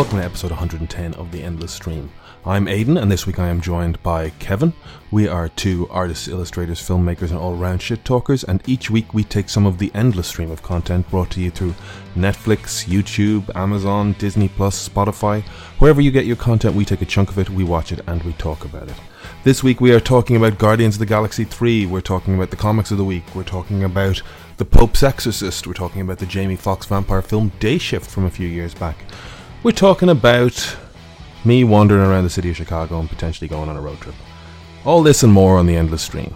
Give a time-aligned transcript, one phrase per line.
[0.00, 2.10] Welcome to episode 110 of The Endless Stream.
[2.46, 4.72] I'm Aidan, and this week I am joined by Kevin.
[5.10, 9.24] We are two artists, illustrators, filmmakers, and all round shit talkers, and each week we
[9.24, 11.74] take some of the endless stream of content brought to you through
[12.16, 15.42] Netflix, YouTube, Amazon, Disney Plus, Spotify.
[15.80, 18.22] Wherever you get your content, we take a chunk of it, we watch it, and
[18.22, 18.96] we talk about it.
[19.44, 22.56] This week we are talking about Guardians of the Galaxy 3, we're talking about the
[22.56, 24.22] comics of the week, we're talking about
[24.56, 28.30] The Pope's Exorcist, we're talking about the Jamie Foxx vampire film Day Shift from a
[28.30, 28.96] few years back.
[29.62, 30.74] We're talking about
[31.44, 34.14] me wandering around the city of Chicago and potentially going on a road trip.
[34.86, 36.34] All this and more on the Endless Stream.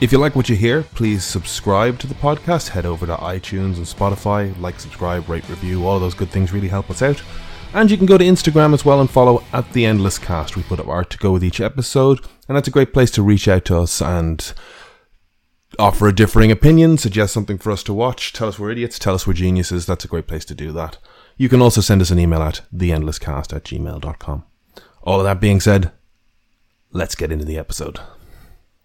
[0.00, 2.70] If you like what you hear, please subscribe to the podcast.
[2.70, 4.60] Head over to iTunes and Spotify.
[4.60, 5.86] Like, subscribe, rate, review.
[5.86, 7.22] All of those good things really help us out.
[7.74, 10.56] And you can go to Instagram as well and follow at the Endless Cast.
[10.56, 13.22] We put up art to go with each episode, and that's a great place to
[13.22, 14.52] reach out to us and
[15.78, 19.14] offer a differing opinion, suggest something for us to watch, tell us we're idiots, tell
[19.14, 19.86] us we're geniuses.
[19.86, 20.98] That's a great place to do that.
[21.36, 24.44] You can also send us an email at theendlesscast at gmail.com.
[25.02, 25.92] All of that being said,
[26.92, 27.98] let's get into the episode.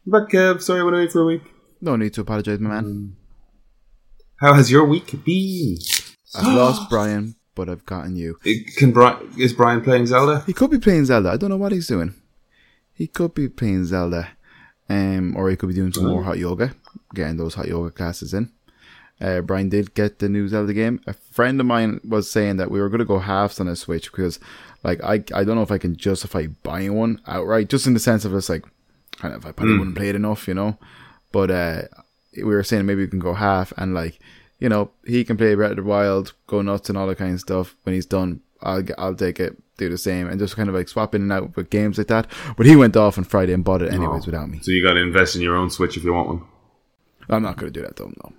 [0.06, 1.44] But Kev, sorry I went away for a week.
[1.82, 3.16] No need to apologize, my man.
[4.38, 5.78] How has your week been?
[6.36, 8.38] I've lost Brian, but I've gotten you.
[8.44, 10.44] It- Can Brian, is Brian playing Zelda?
[10.46, 11.30] He could be playing Zelda.
[11.30, 12.16] I don't know what he's doing.
[12.94, 14.30] He could be playing Zelda,
[14.90, 16.74] um, or he could be doing some more hot yoga,
[17.14, 18.52] getting those hot yoga classes in.
[19.22, 21.02] Uh, Brian did get the news out of the game.
[21.06, 23.76] A friend of mine was saying that we were going to go halves on a
[23.76, 24.40] Switch because,
[24.84, 28.00] like, I I don't know if I can justify buying one outright, just in the
[28.00, 28.64] sense of it's like,
[29.18, 30.78] kind of, I probably wouldn't play it enough, you know.
[31.34, 31.82] But uh,
[32.38, 34.20] we were saying maybe we can go half and like,
[34.60, 37.34] you know, he can play Breath of the Wild, go nuts and all that kind
[37.34, 37.76] of stuff.
[37.84, 40.88] When he's done, I'll I'll take it, do the same, and just kind of like
[40.88, 42.28] swap in and out with games like that.
[42.56, 44.26] But he went off on Friday and bought it anyways Oh.
[44.28, 44.60] without me.
[44.62, 46.42] So you got to invest in your own Switch if you want one.
[47.30, 48.12] I'm not going to do that though.
[48.24, 48.34] No,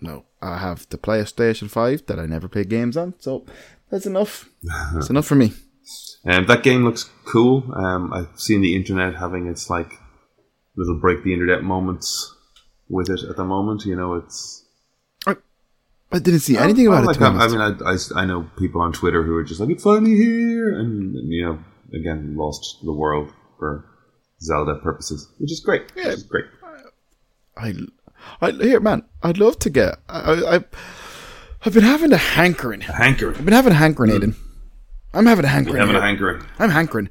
[0.00, 0.24] no.
[0.40, 3.44] I have the PlayStation Five that I never play games on, so
[3.90, 4.48] that's enough.
[4.94, 5.52] That's enough for me.
[6.26, 7.64] Um, that game looks cool.
[7.74, 9.92] Um, I've seen the internet having its like
[10.76, 12.34] little break the internet moments
[12.88, 13.84] with it at the moment.
[13.84, 14.64] You know, it's
[16.10, 17.22] I didn't see anything about like it.
[17.22, 19.82] I, I mean, I, I, I know people on Twitter who are just like, "It's
[19.82, 21.58] finally here," and you know,
[21.92, 23.84] again, lost the world for
[24.40, 25.92] Zelda purposes, which is great.
[25.94, 26.06] Yeah.
[26.06, 26.46] Which is great.
[27.58, 27.74] I,
[28.40, 29.04] I here, man.
[29.22, 29.98] I'd love to get.
[30.08, 30.64] I, I,
[31.64, 32.82] I've been having a hankering.
[32.82, 33.36] Hankering.
[33.36, 34.36] I've been having a hankering, Aidan.
[35.12, 35.78] I'm having a hankering.
[35.78, 36.42] having a hankering.
[36.58, 37.10] I'm hankering.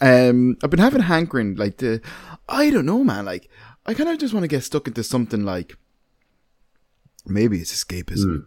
[0.00, 2.00] Um, I've been having a hankering, like the,
[2.48, 3.24] I don't know, man.
[3.24, 3.48] Like,
[3.86, 5.76] I kind of just want to get stuck into something like,
[7.24, 8.44] maybe it's escapism,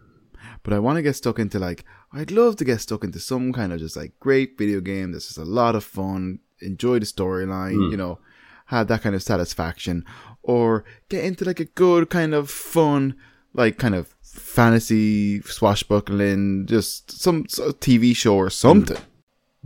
[0.62, 3.52] but I want to get stuck into like, I'd love to get stuck into some
[3.52, 7.06] kind of just like great video game that's just a lot of fun, enjoy the
[7.06, 8.18] storyline, you know,
[8.66, 10.04] have that kind of satisfaction,
[10.46, 13.16] or get into like a good kind of fun,
[13.52, 18.96] like kind of fantasy swashbuckling, just some sort of TV show or something.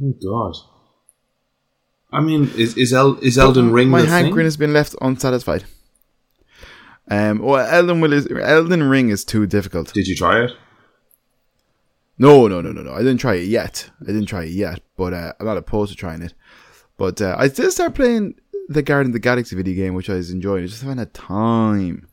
[0.03, 0.57] Oh God.
[2.13, 4.45] I mean, is is, El, is Elden Ring My hankering thing?
[4.45, 5.65] has been left unsatisfied.
[7.09, 9.93] Um, well, Elden will is Elden Ring is too difficult.
[9.93, 10.53] Did you try it?
[12.19, 12.93] No, no, no, no, no.
[12.93, 13.91] I didn't try it yet.
[14.03, 16.35] I didn't try it yet, but uh, I'm not opposed to trying it.
[16.97, 18.35] But uh, I did start playing
[18.71, 20.65] the Guardian of the Galaxy video game, which I was enjoying.
[20.65, 22.09] I just haven't had time.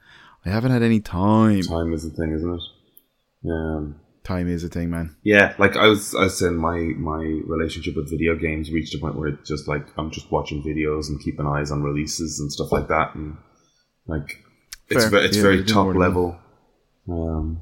[0.45, 1.61] I haven't had any time.
[1.61, 3.49] Time is the thing, isn't it?
[3.51, 5.15] Um, Time is a thing, man.
[5.23, 8.97] yeah, like I was, I was saying, my my relationship with video games reached a
[8.97, 12.51] point where it's just like I'm just watching videos and keeping eyes on releases and
[12.51, 13.37] stuff like that, and
[14.05, 14.43] like
[14.89, 15.21] it's Fair.
[15.21, 16.37] ve- it's Yeah, very top level,
[17.07, 17.61] um,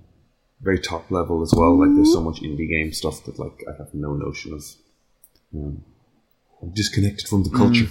[0.61, 1.77] very top level as well.
[1.79, 4.63] Like there's so much indie game stuff that like I have no notion of.
[5.53, 5.83] Um,
[6.63, 7.89] I'm disconnected from the culture.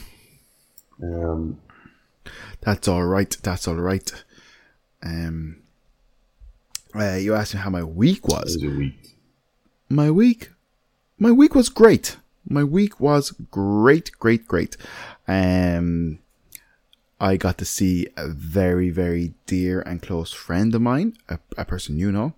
[1.02, 1.60] Um,
[2.60, 3.36] That's all right.
[3.42, 4.10] That's all right.
[5.02, 5.62] Um,
[6.94, 8.56] uh, you asked me how my week was.
[8.62, 9.16] was week.
[9.88, 10.50] my week
[11.18, 12.16] my week was great
[12.48, 14.76] my week was great great great
[15.28, 16.18] um
[17.20, 21.64] i got to see a very very dear and close friend of mine a, a
[21.64, 22.34] person you know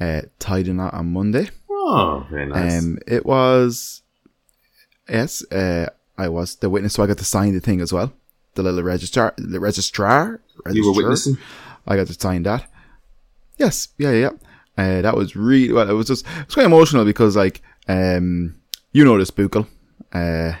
[0.00, 2.78] uh tied in on monday Oh, very nice.
[2.82, 4.02] um it was
[5.08, 5.88] yes uh
[6.18, 8.12] i was the witness so i got to sign the thing as well
[8.54, 10.40] the little registrar the registrar
[10.70, 11.36] you were witnessing.
[11.86, 12.66] I got to sign that.
[13.58, 14.30] Yes, yeah, yeah.
[14.30, 14.30] yeah.
[14.98, 15.88] Uh, that was really well.
[15.90, 18.54] It was just it was quite emotional because like um
[18.92, 19.66] you know the spookle.
[20.12, 20.56] Uh,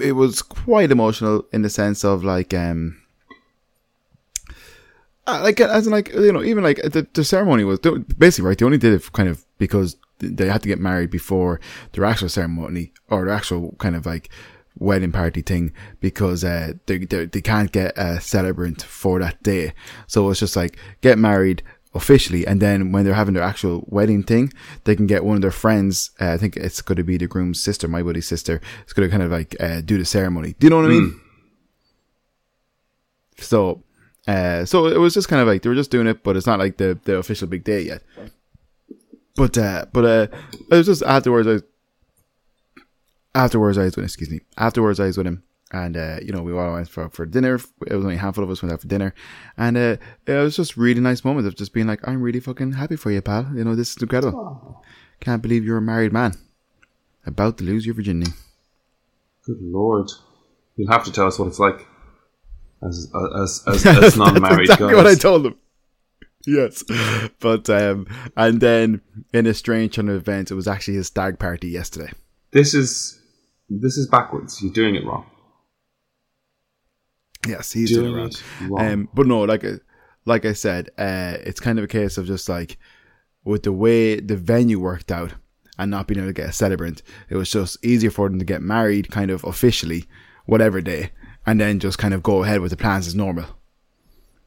[0.00, 3.00] it was quite emotional in the sense of like um.
[5.26, 7.78] uh, Like as in like you know even like the, the ceremony was
[8.18, 11.60] basically right they only did it kind of because they had to get married before
[11.92, 14.30] their actual ceremony or their actual kind of like
[14.78, 19.72] wedding party thing because uh, they, they they can't get a celebrant for that day.
[20.06, 21.62] So it's just like get married
[21.94, 24.52] officially, and then when they're having their actual wedding thing,
[24.84, 26.10] they can get one of their friends.
[26.20, 28.60] Uh, I think it's going to be the groom's sister, my buddy's sister.
[28.84, 30.54] It's going to kind of like uh, do the ceremony.
[30.58, 31.20] Do you know what I mean?
[33.38, 33.82] So,
[34.26, 36.46] uh, so it was just kind of like they were just doing it, but it's
[36.46, 38.02] not like the the official big day yet.
[39.36, 40.26] But uh, but uh,
[40.70, 41.48] it was just afterwards.
[41.48, 41.62] I was,
[43.34, 44.40] afterwards I was with excuse me.
[44.58, 45.42] Afterwards I was with him,
[45.72, 47.54] and uh, you know we all went for for dinner.
[47.86, 49.14] It was only a handful of us went out for dinner,
[49.56, 49.96] and uh,
[50.26, 53.10] it was just really nice moment of just being like, I'm really fucking happy for
[53.10, 53.50] you, pal.
[53.54, 54.82] You know this is incredible.
[55.20, 56.34] Can't believe you're a married man,
[57.24, 58.32] about to lose your virginity.
[59.46, 60.10] Good lord.
[60.76, 61.86] You'll have to tell us what it's like
[62.86, 63.10] as
[63.42, 64.96] as as, as non-married exactly guys.
[64.96, 65.54] what I told him.
[66.46, 66.82] Yes,
[67.40, 68.06] but um,
[68.36, 69.00] and then
[69.32, 72.10] in a strange turn of events, it was actually his stag party yesterday.
[72.52, 73.20] this is
[73.68, 74.60] this is backwards.
[74.62, 75.26] You're doing it wrong.
[77.46, 78.70] Yes, he's doing Doing it wrong.
[78.70, 78.92] wrong.
[78.92, 79.64] Um, but no, like
[80.24, 82.78] like I said, uh, it's kind of a case of just like
[83.44, 85.34] with the way the venue worked out
[85.78, 88.44] and not being able to get a celebrant, it was just easier for them to
[88.44, 90.04] get married, kind of officially,
[90.46, 91.10] whatever day,
[91.46, 93.46] and then just kind of go ahead with the plans as normal,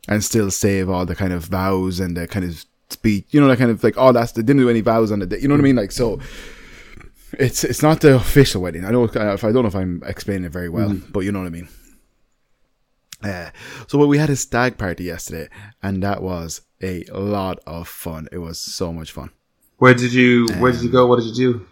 [0.07, 3.47] and still save all the kind of vows and the kind of speech, you know,
[3.47, 5.47] that kind of like, oh, that's they didn't do any vows on the day, you
[5.47, 5.75] know what I mean?
[5.75, 6.19] Like so.
[7.37, 8.85] It's it's not the official wedding.
[8.85, 11.39] I don't if I don't know if I'm explaining it very well, but you know
[11.39, 11.67] what I mean.
[13.21, 13.49] Uh,
[13.87, 15.49] so well, we had a stag party yesterday,
[15.81, 18.29] and that was a lot of fun.
[18.31, 19.31] It was so much fun.
[19.77, 21.07] Where did you Where did you go?
[21.07, 21.67] What did you do?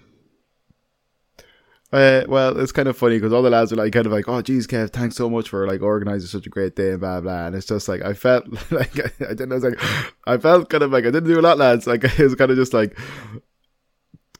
[1.93, 4.27] Uh, well, it's kind of funny because all the lads are like, kind of like,
[4.27, 7.21] "Oh, geez, Kev, thanks so much for like organizing such a great day and blah
[7.21, 9.51] blah." And it's just like I felt like I, I didn't.
[9.51, 9.79] I was like,
[10.25, 11.85] I felt kind of like I didn't do a lot, lads.
[11.85, 12.97] Like it was kind of just like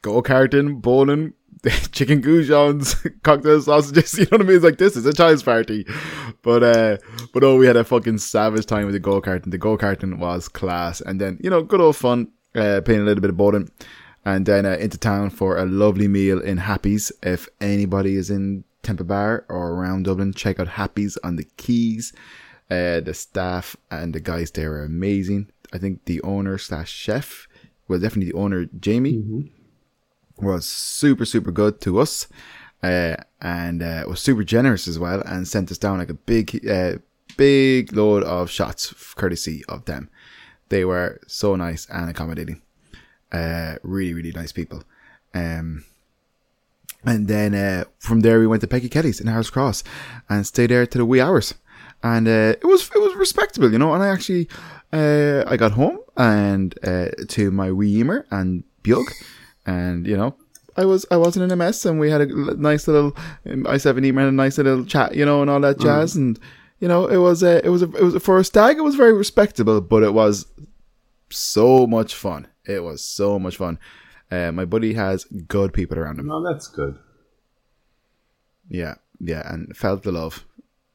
[0.01, 1.33] go karting, bowling,
[1.91, 4.17] chicken goujons, cocktail sausages.
[4.17, 4.55] You know what I mean?
[4.55, 5.85] It's like this is a child's party,
[6.41, 6.97] but uh,
[7.35, 9.51] but oh, we had a fucking savage time with the go karting.
[9.51, 13.05] The go karting was class, and then you know, good old fun, uh, playing a
[13.05, 13.69] little bit of bowling,
[14.25, 17.11] and then uh, into town for a lovely meal in Happy's.
[17.21, 22.13] If anybody is in Temple Bar or around Dublin, check out Happy's on the Quays.
[22.71, 25.51] Uh, the staff and the guys there are amazing.
[25.73, 27.47] I think the owner slash chef,
[27.87, 29.51] well, definitely the owner, Jamie
[30.37, 32.27] was super super good to us
[32.81, 36.67] uh, and uh, was super generous as well and sent us down like a big
[36.69, 36.93] uh,
[37.37, 40.09] big load of shots courtesy of them
[40.69, 42.61] they were so nice and accommodating
[43.33, 44.83] uh, really really nice people.
[45.33, 45.83] Um,
[47.05, 49.83] and then uh, from there we went to Peggy Kelly's in Harold's Cross
[50.29, 51.53] and stayed there to the wee hours.
[52.01, 54.47] And uh, it was it was respectable you know and I actually
[54.91, 59.11] uh, I got home and uh, to my wee Emer and Bjug
[59.65, 60.35] and you know
[60.75, 62.25] I was I wasn't in a mess, and we had a
[62.55, 63.15] nice little
[63.49, 66.39] um, I seven email, a nice little chat, you know, and all that jazz, and
[66.79, 68.81] you know, it was a it was a it was a, for a stag, it
[68.81, 70.47] was very respectable, but it was
[71.29, 72.47] so much fun.
[72.65, 73.79] It was so much fun.
[74.31, 76.27] Uh, my buddy has good people around him.
[76.27, 76.97] No, that's good.
[78.69, 80.45] Yeah, yeah, and felt the love.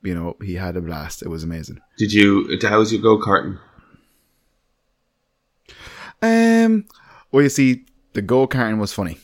[0.02, 1.22] You know, he had a blast.
[1.22, 1.80] It was amazing.
[1.98, 2.58] Did you?
[2.62, 3.58] How was your go karting?
[6.22, 6.86] Um,
[7.30, 7.84] well, you see,
[8.14, 9.18] the go karting was funny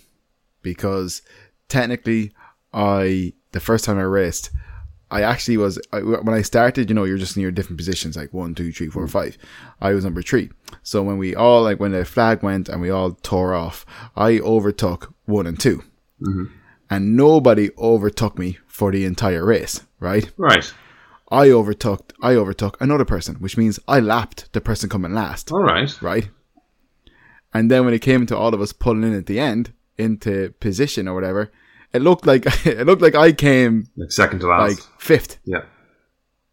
[0.63, 1.23] because
[1.69, 2.33] technically,
[2.73, 4.51] I the first time I raced,
[5.11, 6.89] I actually was I, when I started.
[6.89, 9.11] You know, you're just in your different positions, like one, two, three, four, mm.
[9.11, 9.39] five.
[9.81, 10.51] I was number three.
[10.83, 14.39] So when we all like when the flag went and we all tore off, I
[14.41, 16.45] overtook one and 2 mm-hmm.
[16.91, 19.83] and nobody overtook me for the entire race.
[20.01, 20.31] Right.
[20.37, 20.73] Right.
[21.31, 25.63] I overtook I overtook another person, which means I lapped the person coming last All
[25.63, 26.03] right.
[26.03, 26.29] right?
[27.53, 30.53] And then when it came to all of us pulling in at the end into
[30.59, 31.53] position or whatever,
[31.95, 34.69] it looked like it looked like I came Like second to last.
[34.69, 35.39] like fifth.
[35.45, 35.63] yeah.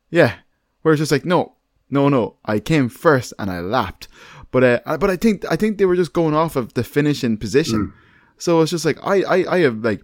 [0.10, 0.36] Yeah,
[0.81, 1.55] where it's just like no,
[1.89, 4.07] no, no, I came first and I lapped.
[4.51, 6.83] But uh, I- but I think I think they were just going off of the
[6.83, 7.93] finishing position.
[8.38, 10.01] So it's just like I I I have like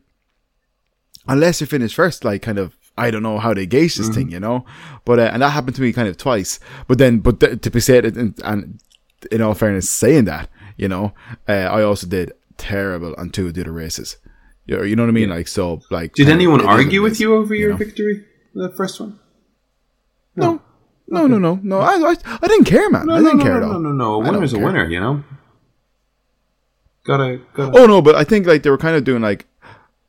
[1.27, 2.75] unless you finish first, like kind of.
[2.99, 4.65] I don't know how they gauge this thing, you know,
[5.05, 6.59] but uh, and that happened to me kind of twice.
[6.87, 8.81] But then, but th- to be said, and, and
[9.31, 11.13] in all fairness, saying that, you know,
[11.47, 14.17] uh, I also did terrible on two of the other races.
[14.67, 15.29] You know, you know what I mean?
[15.29, 16.13] Like so, like.
[16.13, 17.77] Did anyone it is what argue with you over your know?
[17.77, 18.25] victory?
[18.53, 19.19] The first one?
[20.35, 20.61] No,
[21.07, 21.79] no, no, no, no.
[21.79, 23.09] I, I, I didn't care, man.
[23.09, 23.79] I didn't no, care no, at all.
[23.79, 24.13] no, no, no.
[24.15, 25.23] A winner's a winner, you know?
[27.05, 27.79] Gotta, gotta.
[27.79, 29.47] Oh no, but I think like they were kind of doing like,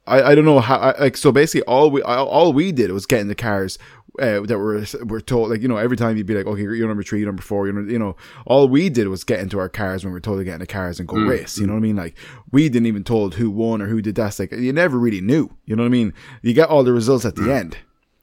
[0.06, 3.06] I, I don't know how I, like so basically all we all we did was
[3.06, 3.78] get in the cars.
[4.18, 6.88] Uh, that were were told like you know every time you'd be like okay you're
[6.88, 9.68] number three you're number four you're you know all we did was get into our
[9.68, 11.74] cars when we were told to get in the cars and go race you know
[11.74, 12.16] what I mean like
[12.50, 15.20] we didn't even told who won or who did that It's like you never really
[15.20, 17.76] knew you know what I mean you get all the results at the end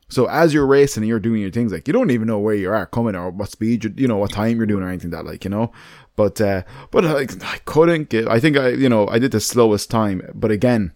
[0.07, 2.53] So as you're racing and you're doing your things, like you don't even know where
[2.53, 5.09] you are coming or what speed you you know what time you're doing or anything
[5.11, 5.71] that, like you know.
[6.15, 6.61] But uh,
[6.91, 8.27] but like I couldn't get.
[8.27, 10.93] I think I you know I did the slowest time, but again,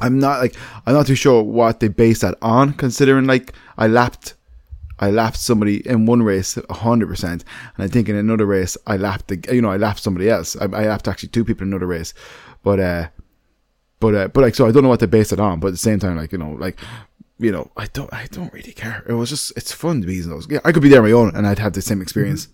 [0.00, 0.54] I'm not like
[0.86, 4.34] I'm not too sure what they base that on, considering like I lapped.
[5.00, 7.44] I lapped somebody in one race hundred percent,
[7.76, 10.56] and I think in another race I lapped the you know I lapped somebody else.
[10.56, 12.14] I, I lapped actually two people in another race,
[12.64, 13.08] but uh,
[14.00, 15.60] but uh, but like so I don't know what they base it on.
[15.60, 16.80] But at the same time, like you know, like
[17.38, 19.04] you know, I don't I don't really care.
[19.08, 20.48] It was just it's fun to be in those.
[20.50, 22.48] Yeah, I could be there on my own and I'd have the same experience.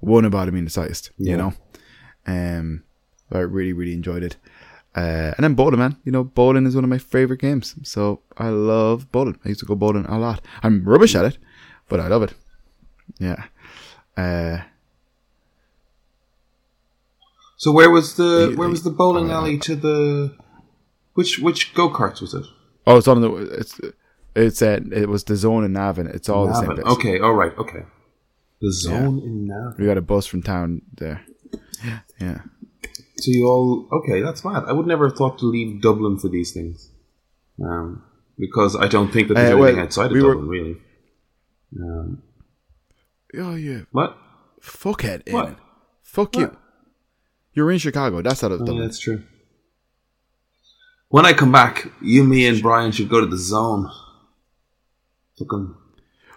[0.00, 1.54] One about being the sized, you know.
[2.26, 2.84] Um,
[3.32, 4.36] I really really enjoyed it.
[4.96, 5.96] Uh, and then bowling, man.
[6.04, 7.74] You know, bowling is one of my favorite games.
[7.82, 9.38] So I love bowling.
[9.44, 10.40] I used to go bowling a lot.
[10.62, 11.38] I'm rubbish at it,
[11.88, 12.34] but I love it.
[13.18, 13.44] Yeah.
[14.16, 14.62] Uh,
[17.58, 20.36] So where was the where was the bowling alley to the
[21.14, 22.44] which which go karts was it?
[22.86, 23.32] oh, it's on the.
[23.32, 23.80] It's
[24.34, 26.06] it's uh, it was the zone in Navan.
[26.06, 26.86] It's all the same place.
[26.86, 27.84] Okay, all right, okay.
[28.60, 29.74] The zone in Navan.
[29.78, 31.22] We got a bus from town there.
[32.20, 32.40] Yeah.
[33.18, 34.20] So you all okay?
[34.20, 34.64] That's mad.
[34.66, 36.90] I would never have thought to leave Dublin for these things,
[37.62, 38.02] um,
[38.38, 40.76] because I don't think that there's Uh, anything well, outside of we were- Dublin really.
[41.80, 42.22] Um,
[43.38, 43.80] Oh yeah.
[43.90, 44.16] what?
[44.62, 45.34] Fuckhead, in.
[45.34, 45.58] What?
[46.02, 46.40] Fuck What?
[46.52, 46.56] you.
[47.54, 48.20] You're in Chicago.
[48.22, 49.22] That's out of Oh, yeah, that's true.
[51.08, 53.90] When I come back, you, me, and Brian should go to the zone.
[55.38, 55.74] Fucking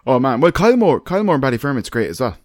[0.07, 0.39] Oh man.
[0.41, 2.37] Well, Kylemore, Kylemore and Ballyfermot's great as well.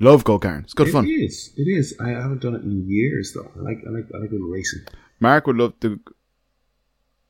[0.00, 0.64] Love go kart.
[0.64, 1.06] It's good It fun.
[1.06, 1.52] It is.
[1.56, 1.94] It is.
[2.00, 3.50] I haven't done it in years though.
[3.56, 3.78] I like.
[3.86, 4.06] I like.
[4.14, 4.82] I like good racing.
[5.20, 6.00] Mark would love to.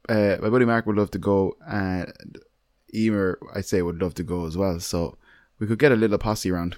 [0.09, 2.13] Uh, my buddy Mark would love to go, and
[2.95, 4.81] Emer, I'd say, would love to go as well.
[4.81, 5.19] So
[5.59, 6.77] we could get a little posse around,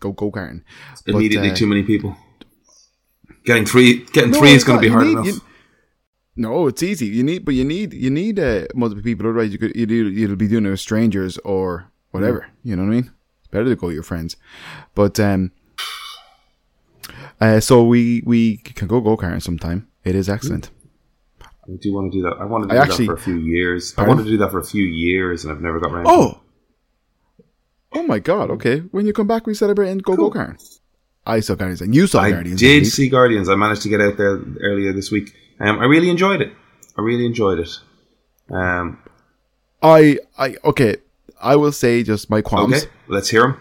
[0.00, 0.62] go go karting.
[1.06, 2.16] Immediately, uh, too many people.
[3.44, 4.04] Getting three.
[4.12, 5.26] Getting No, three is going to be hard need- enough.
[5.26, 5.40] you-
[6.36, 7.06] no, it's easy.
[7.06, 9.26] You need, but you need you need uh, multiple people.
[9.26, 12.46] Otherwise, you could you you'll be doing it with strangers or whatever.
[12.62, 13.10] You know what I mean?
[13.50, 14.36] Better to go with your friends.
[14.94, 15.52] But um,
[17.40, 19.88] uh, so we we can go go karting sometime.
[20.04, 20.70] It is excellent.
[21.42, 22.36] I do want to do that.
[22.40, 23.92] I wanted to I do actually- that for a few years.
[23.92, 24.16] I Pardon?
[24.16, 26.06] wanted to do that for a few years, and I've never got around.
[26.08, 26.40] Oh,
[27.92, 28.50] oh my God!
[28.50, 30.60] Okay, when you come back, we celebrate and go go karting.
[31.26, 32.58] I saw Guardians and you saw I Guardians.
[32.60, 33.48] did see Guardians.
[33.48, 35.34] I managed to get out there earlier this week.
[35.60, 36.52] Um, I really enjoyed it.
[36.96, 37.68] I really enjoyed it.
[38.50, 38.98] Um,
[39.82, 40.96] I I okay.
[41.42, 42.74] I will say just my qualms.
[42.84, 43.60] okay, let's hear them.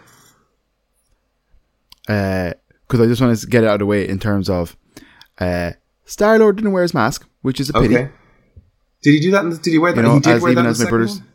[2.87, 4.75] because I just want to get it out of the way in terms of
[5.39, 5.71] uh,
[6.05, 7.95] Star Lord didn't wear his mask, which is a pity.
[7.97, 8.11] Okay.
[9.01, 9.43] Did he do that?
[9.43, 10.01] In the, did he wear that?
[10.01, 11.19] You know, he did as wear that even in as my brothers.
[11.19, 11.27] one?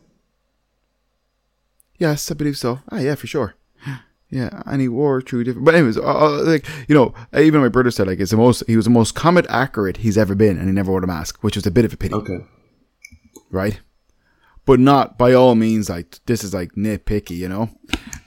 [1.97, 2.79] Yes, I believe so.
[2.91, 3.55] Ah, yeah, for sure.
[4.31, 5.65] Yeah, and he wore true different.
[5.65, 8.63] But anyways, uh, uh, like you know, even my brother said like it's the most
[8.67, 11.41] he was the most comet accurate he's ever been, and he never wore a mask,
[11.43, 12.39] which was a bit of a pity, Okay.
[13.51, 13.79] right?
[14.65, 17.69] But not by all means like this is like nitpicky, you know.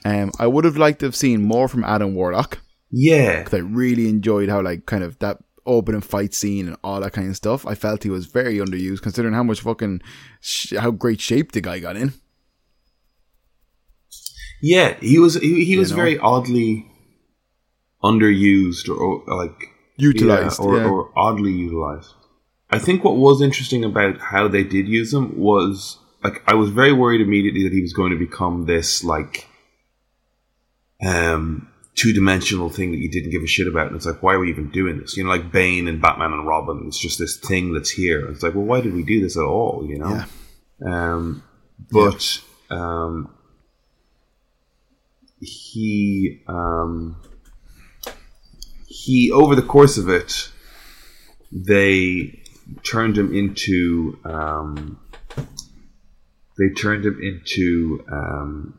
[0.05, 2.59] Um, I would have liked to have seen more from Adam Warlock.
[2.91, 3.43] Yeah.
[3.43, 7.13] 'cause I really enjoyed how like kind of that opening fight scene and all that
[7.13, 7.67] kind of stuff.
[7.67, 10.01] I felt he was very underused considering how much fucking
[10.39, 12.13] sh- how great shape the guy got in.
[14.61, 15.95] Yeah, he was he, he was know?
[15.97, 16.85] very oddly
[18.03, 19.55] underused or, or like
[19.97, 20.87] Utilized, yeah, or, yeah.
[20.87, 22.13] or oddly utilized.
[22.69, 26.69] I think what was interesting about how they did use him was like I was
[26.69, 29.47] very worried immediately that he was going to become this like
[31.05, 33.87] um two dimensional thing that you didn't give a shit about.
[33.87, 35.17] And it's like, why are we even doing this?
[35.17, 36.83] You know, like Bane and Batman and Robin.
[36.87, 38.25] It's just this thing that's here.
[38.29, 39.85] It's like, well, why did we do this at all?
[39.85, 40.09] You know.
[40.09, 40.25] Yeah.
[40.85, 41.43] Um,
[41.91, 43.33] but um,
[45.39, 47.17] he um,
[48.87, 50.49] he over the course of it,
[51.51, 52.41] they
[52.83, 54.99] turned him into um,
[56.59, 58.77] they turned him into um,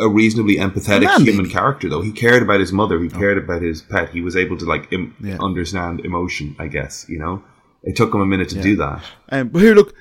[0.00, 1.50] a reasonably empathetic man human baby.
[1.52, 1.88] character.
[1.90, 4.10] Though he cared about his mother, he cared about his pet.
[4.10, 5.36] He was able to like Im- Yeah.
[5.40, 6.56] understand emotion.
[6.58, 7.42] I guess you know.
[7.82, 9.04] It took him a minute to do that.
[9.30, 9.94] Um, but here, look.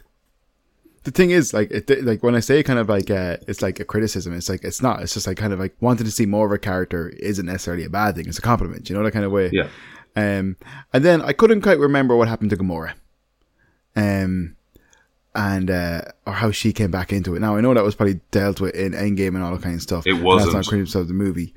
[1.03, 3.79] The thing is, like, it, like when I say kind of like, uh, it's like
[3.79, 4.33] a criticism.
[4.33, 5.03] It's like it's not.
[5.03, 7.83] It's just like kind of like wanting to see more of a character isn't necessarily
[7.83, 8.27] a bad thing.
[8.27, 8.89] It's a compliment.
[8.89, 9.51] You know that kind of way.
[9.53, 9.67] Yeah.
[10.15, 10.55] Um,
[10.93, 12.93] and then I couldn't quite remember what happened to Gamora.
[13.95, 14.55] Um,
[15.35, 17.39] and uh, or how she came back into it.
[17.39, 19.81] Now I know that was probably dealt with in Endgame and all that kind of
[19.81, 20.07] stuff.
[20.07, 20.53] It wasn't.
[20.53, 21.53] That's not criticism of the movie.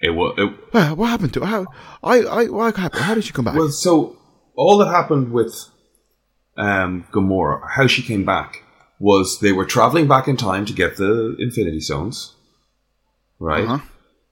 [0.00, 0.34] It was.
[0.38, 1.46] It, Well, what happened to her?
[1.46, 1.66] How?
[2.02, 3.02] I, I, what happened?
[3.02, 3.54] How did she come back?
[3.54, 4.16] Well, so
[4.54, 5.54] all that happened with
[6.56, 8.62] um, Gamora, how she came back,
[8.98, 12.34] was they were traveling back in time to get the Infinity Stones,
[13.38, 13.66] right?
[13.66, 13.84] Uh-huh.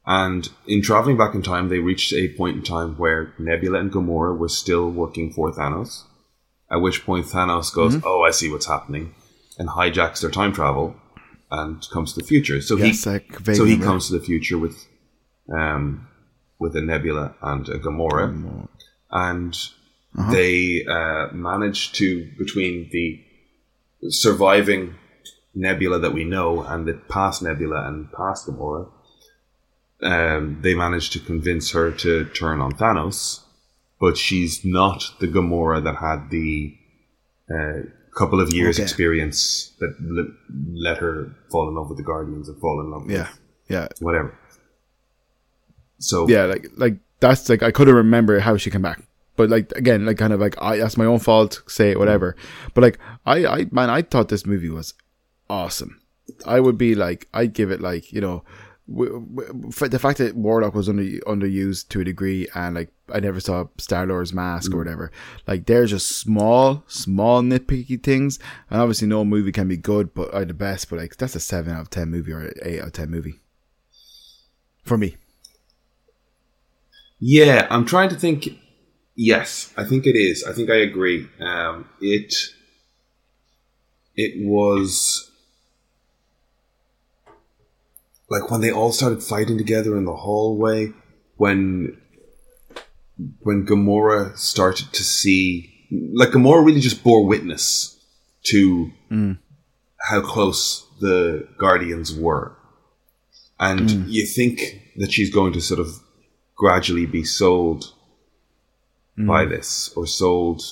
[0.06, 3.92] And in traveling back in time, they reached a point in time where Nebula and
[3.92, 6.04] Gamora were still working for Thanos.
[6.70, 8.06] At which point Thanos goes, Mm-hmm.
[8.06, 9.14] "Oh, I see what's happening,"
[9.58, 10.94] and hijacks their time travel
[11.50, 12.60] and comes to the future.
[12.60, 14.76] So Yes, he so he comes to the future with
[15.50, 16.06] um
[16.58, 18.68] with a Nebula and a Gamora,
[19.10, 19.54] and
[20.16, 20.32] Uh-huh.
[20.32, 23.06] they uh, manage to between the
[24.10, 24.94] surviving
[25.54, 28.88] Nebula that we know and the past Nebula and past Gamora.
[30.02, 33.40] Um, they manage to convince her to turn on Thanos,
[34.00, 36.74] but she's not the Gamora that had the
[37.52, 37.82] uh,
[38.16, 38.82] couple of years Okay.
[38.84, 40.32] experience that l-
[40.74, 43.28] let her fall in love with the Guardians and fall in love Yeah,
[43.68, 44.36] yeah, whatever.
[45.98, 46.44] So yeah.
[46.44, 49.02] Like, like that's like I couldn't remember how she came back.
[49.36, 51.62] But like again, like kind of like I that's my own fault.
[51.68, 52.36] Say it, whatever.
[52.74, 54.94] But like I, I man, I thought this movie was
[55.48, 56.00] awesome.
[56.46, 60.18] I would be like, I'd give it like you know, w- w- for the fact
[60.18, 64.32] that Warlock was under underused to a degree, and like I never saw Star Lord's
[64.32, 65.12] mask or whatever.
[65.46, 68.38] Like they're just small, small nitpicky things,
[68.70, 70.88] and obviously no movie can be good, but or the best.
[70.88, 73.10] But like that's a seven out of ten movie or an eight out of ten
[73.10, 73.40] movie
[74.84, 75.16] for me.
[77.20, 78.48] Yeah, I'm trying to think.
[79.14, 80.44] Yes, I think it is.
[80.44, 81.28] I think I agree.
[81.40, 82.34] Um, it
[84.16, 85.27] it was
[88.30, 90.92] like when they all started fighting together in the hallway.
[91.36, 91.96] When
[93.40, 97.96] when Gamora started to see, like Gamora really just bore witness
[98.46, 99.38] to mm.
[100.08, 102.56] how close the Guardians were,
[103.60, 104.04] and mm.
[104.08, 106.00] you think that she's going to sort of
[106.56, 107.92] gradually be sold
[109.16, 109.50] by mm.
[109.50, 110.62] this or sold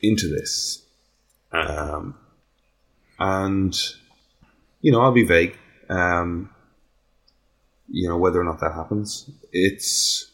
[0.00, 0.84] into this.
[1.52, 1.92] Uh.
[1.96, 2.14] Um,
[3.18, 3.78] and,
[4.80, 5.56] you know, I'll be vague.
[5.92, 6.50] Um,
[7.88, 9.30] you know, whether or not that happens.
[9.52, 10.28] It's.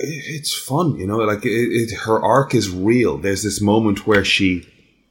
[0.00, 1.16] It's fun, you know.
[1.18, 3.18] Like it, it, her arc is real.
[3.18, 4.64] There's this moment where she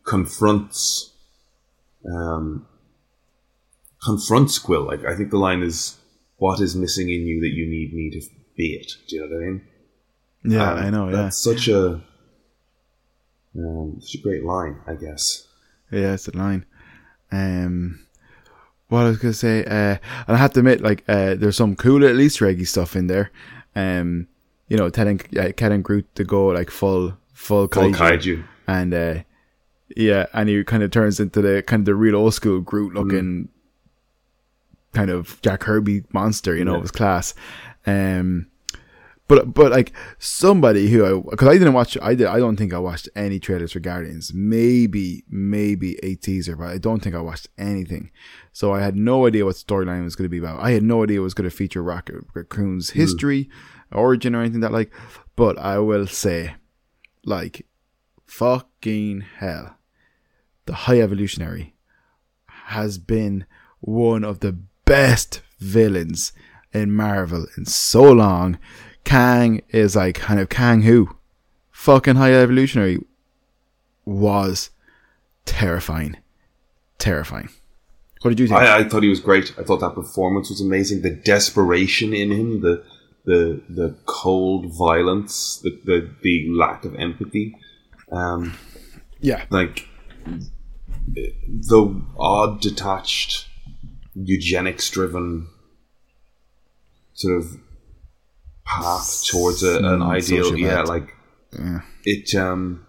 [0.06, 1.12] confronts,
[2.10, 2.66] um,
[4.02, 4.84] confronts Quill.
[4.84, 5.98] Like I think the line is,
[6.38, 8.22] "What is missing in you that you need me to
[8.56, 9.62] be it?" Do you know what I mean?
[10.46, 11.10] Yeah, Um, I know.
[11.10, 12.02] Yeah, That's such a
[13.58, 15.48] um, such a great line, I guess.
[15.92, 16.66] Yeah, it's a line.
[17.30, 18.07] Um,
[18.90, 19.98] what I was gonna say, uh,
[20.28, 23.08] and I have to admit, like, uh, there's some cool at least eggy stuff in
[23.08, 23.32] there.
[23.76, 24.28] Um,
[24.70, 28.44] you know, telling uh, Cat and Groot to go like full, full, Full kaiju, kaiju.
[28.68, 29.16] and uh,
[29.96, 32.94] yeah, and he kind of turns into the kind of the real old school Groot
[32.94, 32.96] Mm.
[32.96, 33.50] looking
[34.94, 36.56] kind of Jack Kirby monster.
[36.56, 36.78] You know, Yeah.
[36.80, 37.34] it was class.
[37.86, 38.48] Um,
[39.28, 42.74] but but like somebody who I because I didn't watch I did I don't think
[42.74, 44.34] I watched any trailers for Guardians.
[44.34, 48.12] Maybe maybe a teaser, but I don't think I watched anything.
[48.54, 50.62] So I had no idea what storyline was going to be about.
[50.62, 53.00] I had no idea it was going to feature Rocket Raccoon's hmm.
[53.00, 53.50] history,
[53.92, 54.92] origin, or anything that like.
[55.36, 56.56] But I will say,
[57.24, 57.68] like,
[58.26, 59.78] fucking hell,
[60.66, 61.76] the High Evolutionary
[62.48, 63.46] has been
[63.80, 66.34] one of the best villains
[66.74, 68.58] in Marvel in so long.
[69.08, 71.16] Kang is like kind of Kang who?
[71.72, 73.00] Fucking High Evolutionary
[74.04, 74.70] was
[75.46, 76.18] terrifying.
[76.98, 77.48] Terrifying.
[78.22, 78.60] What did you think?
[78.60, 79.54] I, I thought he was great.
[79.58, 81.04] I thought that performance was amazing.
[81.04, 82.84] The desperation in him, the
[83.24, 87.56] the the cold violence, the the, the lack of empathy,
[88.12, 88.58] um,
[89.22, 89.46] yeah.
[89.50, 89.88] like
[91.16, 93.48] the odd, detached,
[94.16, 95.48] eugenics-driven
[97.14, 97.58] sort of
[98.68, 100.58] path towards a, an Mm, ideal.
[100.58, 101.16] Yeah, like
[101.58, 101.82] Yeah.
[102.04, 102.86] it um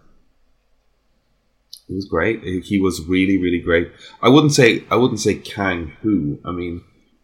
[1.89, 5.93] it was great he was really really great i wouldn't say i wouldn't say kang
[6.01, 6.81] who i mean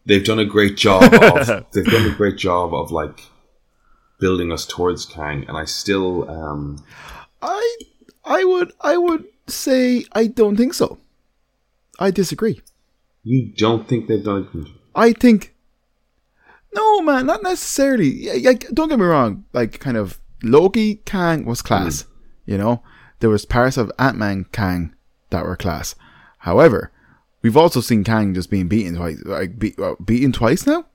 [0.08, 3.20] they've done a great job of they've done a great job of like
[4.20, 6.78] building us towards kang and i still um
[7.42, 7.78] I
[8.24, 10.98] I would I would say I don't think so.
[12.00, 12.62] I disagree.
[13.24, 14.48] you don't think they've done
[14.96, 15.54] I think
[16.76, 18.10] no man, not necessarily.
[18.10, 22.06] Yeah, Like don't get me wrong, like kind of Loki Kang was class.
[22.46, 22.84] You know,
[23.20, 24.94] there was parts of Ant Man Kang
[25.32, 25.96] that were class.
[26.40, 26.92] However,
[27.42, 30.86] we've also seen Kang just being beaten twice, like be, uh, beaten twice now.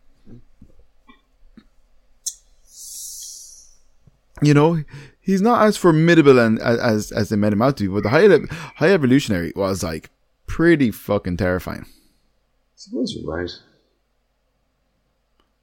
[4.43, 4.83] You know,
[5.21, 7.89] he's not as formidable and as as they made him out to be.
[7.93, 8.29] But the high
[8.77, 10.11] high evolutionary was like
[10.47, 11.85] pretty fucking terrifying.
[11.87, 13.51] i suppose you're right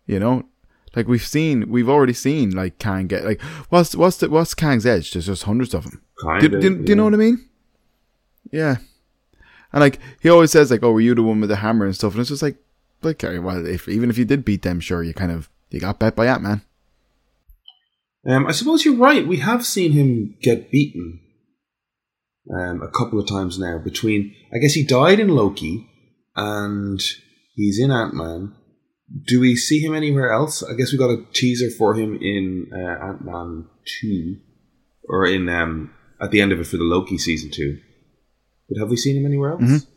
[0.07, 0.45] You know,
[0.95, 4.85] like we've seen, we've already seen like Kang get like what's what's the what's Kang's
[4.85, 5.11] edge?
[5.11, 6.01] There's just hundreds of them.
[6.21, 7.45] kind Do, of do, do you know what I mean?
[8.51, 8.77] Yeah,
[9.73, 11.93] and like he always says, like, "Oh, were you the one with the hammer and
[11.93, 12.55] stuff?" And it's just like,
[13.03, 15.99] like, well, if even if you did beat them, sure, you kind of you got
[15.99, 16.61] bet by Ant Man.
[18.25, 21.19] um i suppose you're right we have seen him get beaten
[22.53, 23.77] um, a couple of times now.
[23.77, 25.89] Between, I guess he died in Loki,
[26.35, 27.01] and
[27.55, 28.55] he's in Ant Man.
[29.25, 30.61] Do we see him anywhere else?
[30.63, 34.37] I guess we got a teaser for him in uh, Ant Man two,
[35.07, 37.79] or in um, at the end of it for the Loki season two.
[38.67, 39.61] But have we seen him anywhere else?
[39.61, 39.87] Mhm.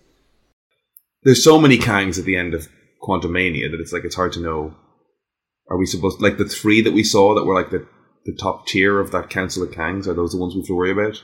[1.25, 2.69] There's so many Kangs at the end of
[3.03, 4.77] Quantumania that it's like it's hard to know.
[5.69, 7.87] Are we supposed like the three that we saw that were like the
[8.27, 10.07] the top tier of that Council of Kangs?
[10.07, 11.23] Are those the ones we have to worry about?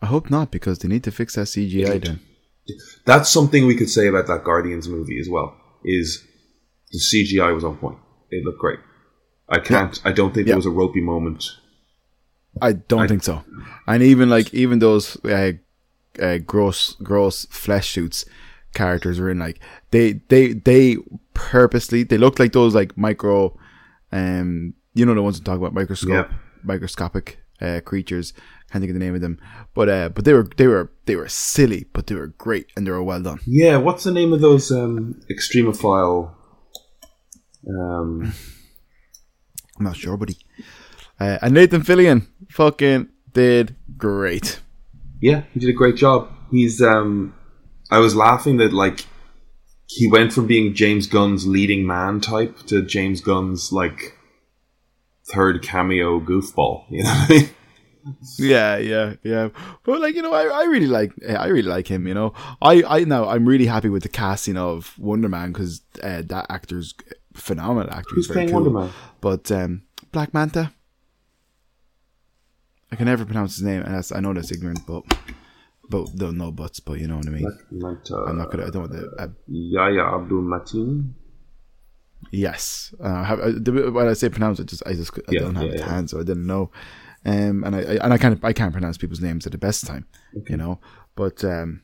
[0.00, 2.20] I hope not because they need to fix that CGI then.
[3.04, 5.56] That's something we could say about that Guardians movie as well.
[5.84, 6.24] Is
[6.92, 7.98] the CGI was on point?
[8.30, 8.80] It looked great.
[9.48, 10.00] I can't.
[10.04, 10.52] I don't think Yeah.
[10.52, 11.44] there was a ropey moment.
[12.60, 13.44] I don't I- think so.
[13.86, 15.52] And even like even those uh,
[16.20, 18.24] uh, gross gross flesh shoots
[18.74, 20.96] characters are in like they they they
[21.34, 23.56] purposely they looked like those like micro
[24.12, 26.36] um you know the ones I'm talking about microscope Yeah.
[26.62, 28.32] microscopic uh, creatures
[28.70, 29.38] can't think of the name of them
[29.74, 32.86] but uh but they were they were they were silly but they were great and
[32.86, 33.76] they were well done Yeah.
[33.76, 36.34] What's the name of those um, extremophile?
[37.68, 38.32] Um,
[39.78, 40.36] I'm not sure buddy
[41.20, 44.60] uh, and Nathan Fillion fucking did great
[45.20, 46.30] yeah, he did a great job.
[46.50, 46.82] He's.
[46.82, 47.34] Um,
[47.90, 49.06] I was laughing that like
[49.86, 54.15] he went from being James Gunn's leading man type to James Gunn's like
[55.32, 56.84] third cameo goofball.
[56.90, 57.50] You know what I mean?
[58.38, 59.48] Yeah, yeah, yeah.
[59.82, 62.06] But like you know, I, I really like I really like him.
[62.06, 65.80] You know, I I know I'm really happy with the casting of Wonder Man because
[66.02, 66.94] uh, that actor's
[67.34, 68.14] phenomenal actor.
[68.14, 68.62] Who's He's playing cool.
[68.62, 68.90] Wonder Man?
[69.20, 70.72] But um, Black Manta.
[72.92, 75.02] I can never pronounce his name, and that's, I know that's ignorant, but
[75.90, 76.78] but no, no buts.
[76.78, 77.42] But you know what I mean.
[77.42, 78.16] Black Manta.
[78.28, 78.66] I'm not gonna.
[78.66, 79.10] I don't want to.
[79.18, 81.12] Uh, Yahya Abdul Mateen.
[82.30, 83.52] Yes, uh, have, uh,
[83.92, 85.88] when I say pronounce it, just I just I Yeah, don't have yeah, it yeah.
[85.90, 86.70] hand, so I didn't know.
[87.24, 89.86] Um, and I, I and I can't I can't pronounce people's names at the best
[89.86, 90.06] time,
[90.48, 90.80] you know.
[91.16, 91.82] But um,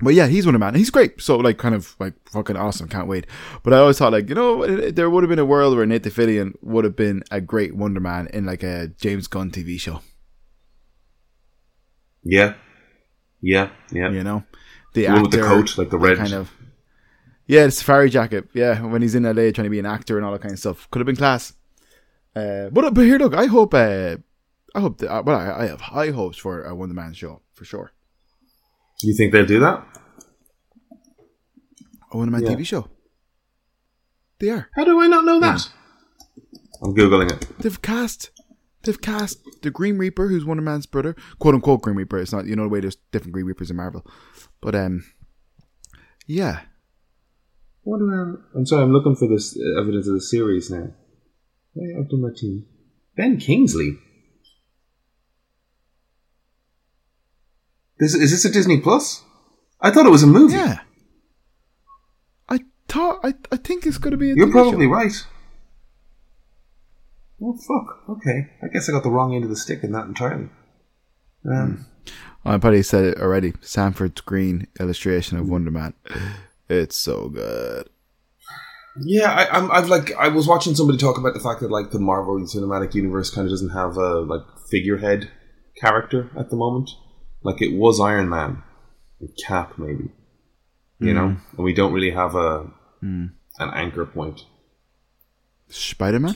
[0.00, 0.74] but yeah, he's Wonder Man.
[0.74, 1.20] He's great.
[1.20, 2.88] So like, kind of like fucking awesome.
[2.88, 3.26] Can't wait.
[3.62, 6.10] But I always thought like, you know, there would have been a world where Nathan
[6.10, 10.00] Fillion would have been a great Wonder Man in like a James Gunn TV show.
[12.24, 12.54] Yeah.
[13.40, 14.10] Yeah, yeah.
[14.10, 14.42] You know,
[14.94, 16.16] the one with the coat, like the red.
[16.16, 16.50] kind of.
[17.46, 18.48] Yeah, the safari jacket.
[18.54, 20.58] Yeah, when he's in LA trying to be an actor and all that kind of
[20.58, 21.52] stuff, could have been class.
[22.34, 23.74] Uh, but but here, look, I hope.
[23.74, 24.16] Uh,
[24.74, 25.10] I hope that.
[25.12, 27.92] Uh, well, I, I have high hopes for a Wonder Man show for sure.
[29.02, 29.86] You think they'll do that?
[32.12, 32.50] A Wonder Man Yeah.
[32.56, 32.88] TV show.
[34.40, 34.68] They are.
[34.74, 35.68] How do I not know that?
[36.82, 37.46] I'm googling it.
[37.58, 38.30] They've cast.
[38.82, 42.18] They've cast the Grim Reaper, who's Wonder Man's brother, quote unquote Grim Reaper.
[42.18, 44.04] It's not, you know, the way there's different Grim Reapers in Marvel,
[44.60, 45.04] but um,
[46.26, 46.60] yeah,
[47.84, 50.88] What am I- I'm sorry, I'm looking for this uh, evidence of the series now.
[51.74, 52.64] Hey, Abdul Mateen.
[53.16, 53.98] Ben Kingsley.
[57.98, 59.22] This, is this a Disney Plus?
[59.80, 60.54] I thought it was a movie.
[60.54, 60.78] yeah.
[62.48, 64.32] I thought I, I think it's going to be.
[64.32, 64.90] A You're TV probably show.
[64.92, 65.26] right.
[67.42, 68.08] Oh fuck.
[68.16, 68.48] Okay.
[68.62, 70.48] I guess I got the wrong end of the stick in that entirely.
[71.48, 71.86] Um,
[72.44, 73.52] I probably said it already.
[73.60, 75.94] Sanford Greene's illustration of Wonder Man.
[76.68, 77.88] It's so good.
[79.00, 79.70] Yeah, I, I'm.
[79.70, 80.12] I've like.
[80.14, 83.46] I was watching somebody talk about the fact that like the Marvel Cinematic Universe kind
[83.46, 85.30] of doesn't have a like figurehead
[85.76, 86.90] character at the moment.
[87.42, 88.62] Like it was Iron Man,
[89.46, 90.10] Cap maybe,
[91.00, 91.40] you know, mm.
[91.56, 92.70] and we don't really have a
[93.02, 93.30] mm.
[93.58, 94.44] an anchor point.
[95.68, 96.34] Spider Man?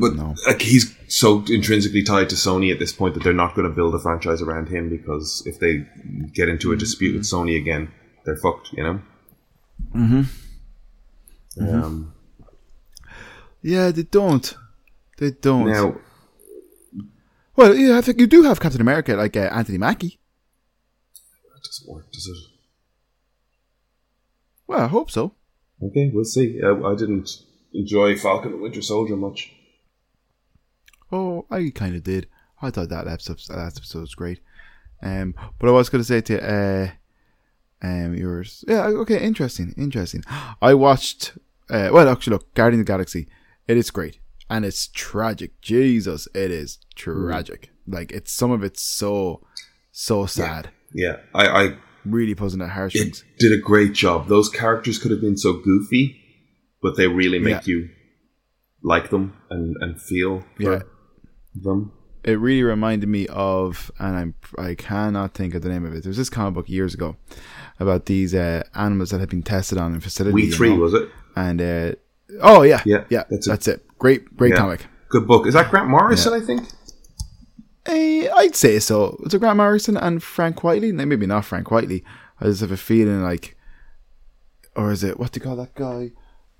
[0.00, 0.34] But No.
[0.46, 3.74] like he's so intrinsically tied to Sony at this point that they're not going to
[3.74, 5.86] build a franchise around him because if they
[6.32, 7.18] get into a dispute mm-hmm.
[7.18, 7.92] with Sony again,
[8.24, 8.72] they're fucked.
[8.72, 9.00] You know.
[9.94, 10.22] Mm-hmm.
[11.68, 12.14] Um,
[13.62, 14.54] Yeah, they don't.
[15.18, 15.66] They don't.
[15.68, 15.96] now,
[17.56, 20.18] well, yeah, I think you do have Captain America, like uh, Anthony Mackie.
[21.54, 22.36] that doesn't work, does it?
[24.66, 25.32] Well, I hope so.
[25.82, 26.60] Okay, we'll see.
[26.62, 27.30] Uh, I didn't
[27.72, 29.52] enjoy Falcon and Winter Soldier much.
[31.10, 32.28] Oh, I kind of did.
[32.60, 34.40] I thought that episode, that episode was great.
[35.02, 36.90] Um, but I was going to say to uh,
[37.86, 40.22] um, yours, yeah, okay, interesting, interesting.
[40.60, 41.32] I watched,
[41.70, 43.28] uh, well, actually, look, Guardian of the Galaxy,
[43.68, 44.18] it is great,
[44.50, 45.60] and it's tragic.
[45.60, 47.70] Jesus, it is tragic.
[47.86, 49.46] Like it's some of it's so,
[49.92, 50.70] so sad.
[50.92, 53.24] Yeah, I, I Really pulling at it heartstrings.
[53.40, 54.28] did a great job.
[54.28, 56.20] Those characters could have been so goofy,
[56.80, 57.72] but they really make Yeah.
[57.74, 57.88] you
[58.82, 60.82] like them and, and feel for Yeah.
[61.54, 61.90] them.
[62.22, 66.02] it really reminded me of, and I'm I cannot think of the name of it.
[66.04, 67.16] There was this comic book years ago
[67.78, 70.34] about these uh, animals that had been tested on in facility.
[70.34, 70.76] We you three know?
[70.82, 71.08] was it?
[71.36, 71.92] and uh,
[72.42, 73.80] oh yeah, Yeah, yeah, that's that's, it.
[73.80, 73.98] it.
[73.98, 74.56] Great, great Yeah.
[74.58, 74.86] comic.
[75.08, 75.46] Good book.
[75.46, 76.32] Is that Grant Morrison?
[76.34, 76.68] I think.
[77.86, 79.16] Eh, I'd say so.
[79.22, 80.92] Was it Grant Morrison and Frank Quitely?
[80.92, 82.02] No, maybe not Frank Quitely.
[82.40, 83.56] I just have a feeling like,
[84.74, 86.10] or is it what do you call that guy?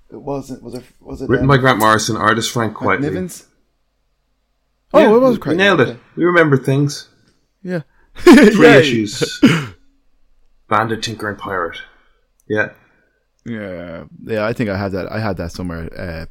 [0.09, 0.63] It wasn't.
[0.63, 0.83] Was it?
[1.01, 3.09] Was it Written um, by Grant Morrison, artist Frank Quitely.
[3.09, 3.45] Nivens?
[4.93, 5.87] Oh, Yeah, it was we Nailed it.
[5.89, 5.99] Okay.
[6.15, 7.09] We remember things.
[7.61, 7.81] Yeah.
[8.15, 8.77] Three Yeah.
[8.77, 9.41] issues.
[10.69, 11.77] Bandit, Tinker, and Pirate.
[12.49, 12.69] Yeah.
[13.45, 14.45] Yeah, yeah.
[14.45, 15.11] I think I had that.
[15.11, 15.89] I had that somewhere.
[15.97, 16.25] Uh,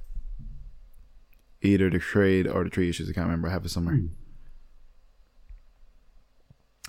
[1.62, 3.09] either the trade or the three issues.
[3.09, 3.49] I can't remember.
[3.49, 3.99] I have it somewhere.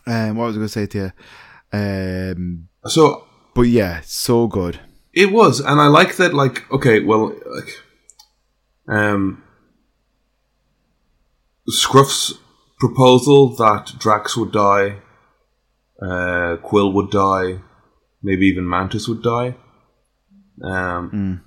[0.05, 1.11] Um, what was I going to say to you?
[1.79, 4.79] Um, So but yeah, so good.
[5.13, 6.33] It was, and I like that.
[6.33, 7.83] Like, okay, well, like,
[8.87, 9.43] um,
[11.67, 12.35] Scruff's
[12.79, 14.99] proposal that Drax would die,
[16.01, 17.59] uh, Quill would die,
[18.23, 19.55] maybe even Mantis would die.
[20.63, 21.41] Um,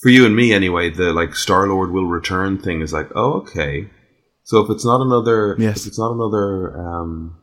[0.00, 3.32] for you and me, anyway, the like Star Lord will return thing is like, oh,
[3.40, 3.88] okay.
[4.44, 5.80] So if it's not another, Yes.
[5.82, 7.36] if it's not another, um,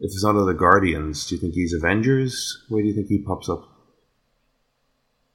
[0.00, 2.64] if it's not another Guardians, do you think he's Avengers?
[2.68, 3.66] Where do you think he pops up?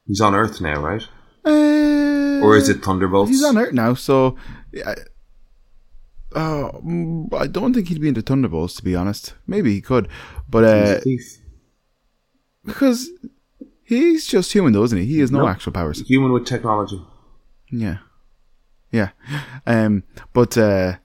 [0.06, 1.04] He's on Earth now, right?
[1.46, 3.30] Uh, Or is it Thunderbolts?
[3.30, 4.36] He's on Earth now, so.
[6.36, 9.34] Uh, mm, I don't think he'd be into Thunderbolts, to be honest.
[9.48, 10.08] Maybe he could,
[10.50, 11.00] but uh,
[12.66, 13.10] because
[13.84, 15.06] he's just human, though, isn't he?
[15.06, 15.48] He has no No.
[15.48, 16.02] actual powers.
[16.08, 17.02] Human with technology.
[17.72, 17.98] Yeah,
[18.92, 19.10] yeah.
[19.66, 20.96] Um, but uh,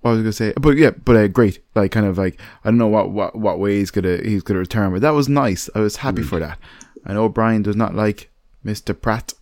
[0.00, 0.52] what was I gonna say?
[0.60, 1.60] But yeah, but uh, great.
[1.74, 4.60] Like, kind of like I don't know what what what way he's gonna he's gonna
[4.60, 5.68] return, but that was nice.
[5.74, 6.58] I was happy for that.
[7.04, 8.30] I know Brian does not like
[8.64, 9.34] Mister Pratt,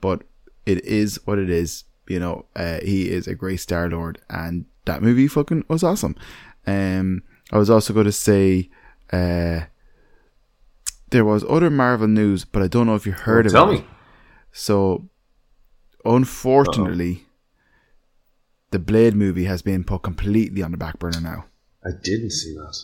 [0.00, 0.22] but
[0.66, 1.84] it is what it is.
[2.08, 6.16] You know, uh, he is a great Star Lord, and that movie fucking was awesome.
[6.66, 8.70] Um, I was also going to say,
[9.12, 9.60] uh,
[11.10, 13.76] there was other Marvel news, but I don't know if you heard well, of it.
[13.76, 13.88] Tell me.
[14.52, 15.08] So,
[16.04, 17.26] unfortunately,
[18.70, 21.46] the Blade movie has been put completely on the back burner now
[21.84, 22.78] I didn't see that.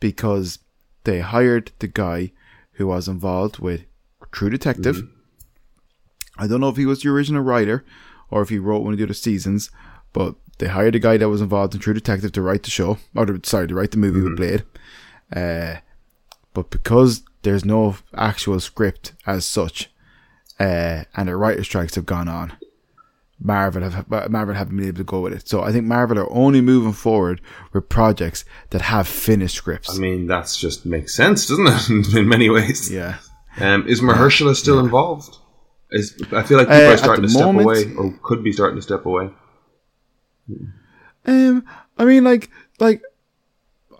[0.00, 0.58] because
[1.04, 2.32] they hired the guy
[2.72, 3.84] who was involved with
[4.30, 5.08] True Detective.
[6.38, 7.84] I don't know if he was the original writer
[8.30, 9.70] or if he wrote one of the other seasons,
[10.12, 12.98] but they hired a guy that was involved in True Detective to write the show,
[13.16, 14.62] or to, sorry, to write the movie with Blade.
[15.34, 15.80] Uh,
[16.54, 19.90] but because there's no actual script as such,
[20.60, 22.52] uh, and the writer strikes have gone on,
[23.40, 25.48] Marvel have Marvel haven't been able to go with it.
[25.48, 27.40] So I think Marvel are only moving forward
[27.72, 29.96] with projects that have finished scripts.
[29.96, 32.14] I mean, that's just makes sense, doesn't it?
[32.16, 32.88] In many ways.
[32.88, 33.16] yeah.
[33.58, 35.38] Um, is Mahershala still involved?
[35.90, 38.76] Is I feel like Uh, people are starting to step away, or could be starting
[38.76, 39.30] to step away.
[41.24, 41.64] Um,
[41.98, 42.50] I mean, like,
[42.80, 43.02] like,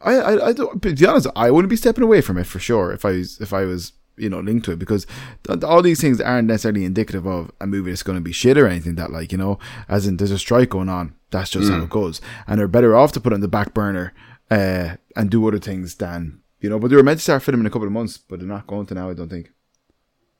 [0.05, 0.83] I, I, I don't.
[0.83, 3.41] To be honest, I wouldn't be stepping away from it for sure if I was,
[3.41, 5.07] if I was, you know, linked to it because
[5.45, 8.59] th- all these things aren't necessarily indicative of a movie that's going to be shit
[8.59, 8.97] or anything.
[8.97, 11.15] That, like, you know, as in there's a strike going on.
[11.31, 13.73] That's just how it goes, and they're better off to put it on the back
[13.73, 14.13] burner,
[14.51, 16.79] uh, and do other things than you know.
[16.79, 18.67] But they were meant to start filming in a couple of months, but they're not
[18.67, 19.09] going to now.
[19.09, 19.51] I don't think.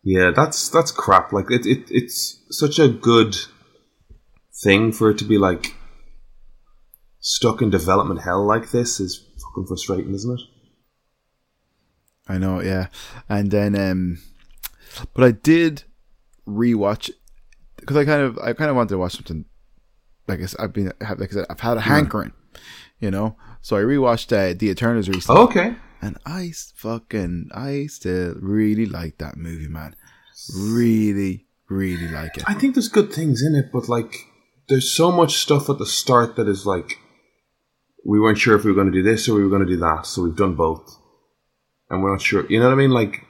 [0.03, 1.33] Yeah, that's that's crap.
[1.33, 3.37] Like it, it it's such a good
[4.63, 5.75] thing for it to be like
[7.25, 10.45] stuck in development hell like this is fucking frustrating, isn't it?
[12.29, 12.89] I know, yeah.
[13.29, 14.19] And then, um,
[15.15, 15.85] but I did
[16.47, 17.11] rewatch
[17.77, 19.45] because I kind of, I kind of wanted to watch something.
[20.29, 22.33] Like I said, I've been, like I said, I've had a hankering,
[23.01, 23.37] you know.
[23.61, 25.75] So I rewatched uh, The Eternals recently, Oh, okay.
[26.01, 29.95] and I fucking, I still really like that movie, man.
[30.57, 32.45] Really, really like it.
[32.47, 34.15] I think there's good things in it, but like
[34.69, 36.99] there's so much stuff at the start that is like
[38.05, 39.73] we weren't sure if we were going to do this or we were going to
[39.73, 40.97] do that, so we've done both,
[41.91, 42.47] and we're not sure.
[42.49, 42.91] You know what I mean?
[42.91, 43.25] Like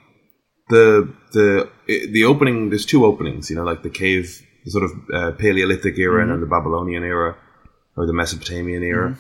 [0.69, 2.71] the the the opening.
[2.71, 3.51] There's two openings.
[3.51, 7.05] You know, like the cave, the sort of uh, Paleolithic era and then the Babylonian
[7.05, 7.37] era
[7.97, 9.19] or the Mesopotamian era.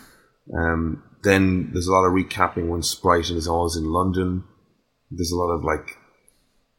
[0.56, 4.44] Um, then there's a lot of recapping when Sprite is always in London.
[5.10, 5.96] There's a lot of like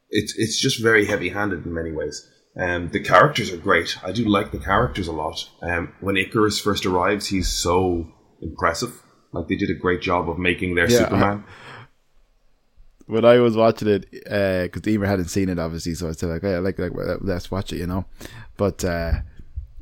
[0.09, 2.29] it's it's just very heavy handed in many ways.
[2.55, 3.97] Um, the characters are great.
[4.03, 5.49] I do like the characters a lot.
[5.61, 8.11] Um, when Ikaris first arrives, he's so
[8.43, 9.01] impressive.
[9.31, 11.43] Like they did a great job of making their Yeah, Superman.
[13.05, 16.43] when I was watching it, because Emer hadn't seen it, obviously, so I said like,
[16.43, 18.05] "Yeah, like, like, let's watch it," you know.
[18.57, 19.21] But uh,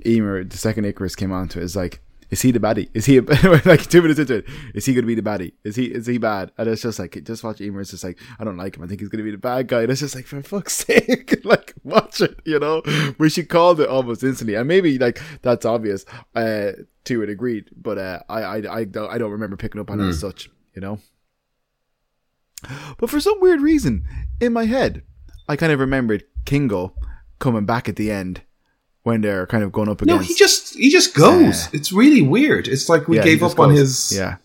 [0.05, 2.89] Emer, the second Ikaris came on to it, is like, is he the baddie?
[2.93, 3.21] Is he a,
[3.65, 4.45] like two minutes into it?
[4.73, 5.51] Is he going to be the baddie?
[5.65, 6.51] Is he is he bad?
[6.57, 7.81] And it's just like, just watch Emer.
[7.81, 8.83] It's just like, I don't like him.
[8.83, 9.81] I think he's going to be the bad guy.
[9.81, 12.39] And it's just like, for fuck's sake, like watch it.
[12.45, 12.81] You know,
[13.17, 16.71] we should call it almost instantly, and maybe like that's obvious uh,
[17.03, 19.99] to a degree, but uh, I, I I don't I don't remember picking up on
[19.99, 20.49] it as such.
[20.73, 20.99] You know.
[22.97, 24.05] But for some weird reason,
[24.39, 25.03] in my head,
[25.49, 26.93] I kind of remembered Kingo
[27.39, 28.43] coming back at the end
[29.03, 30.21] when they're kind of going up against.
[30.21, 31.65] No, he just he just goes.
[31.67, 32.67] Uh, it's really weird.
[32.67, 34.37] It's like we Yeah, gave up on his Yeah.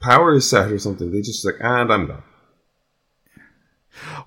[0.00, 1.10] powers set or something.
[1.10, 2.22] They just like, and I'm gone.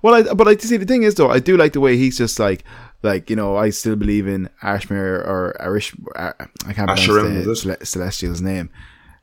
[0.02, 2.16] Well, I, but I see the thing is though, I do like the way he's
[2.18, 2.64] just like,
[3.02, 5.94] like you know, I still believe in Ashmere or Arish.
[6.16, 6.32] I
[6.72, 7.56] can't pronounce the is it?
[7.56, 8.70] Cele- Celestial's name.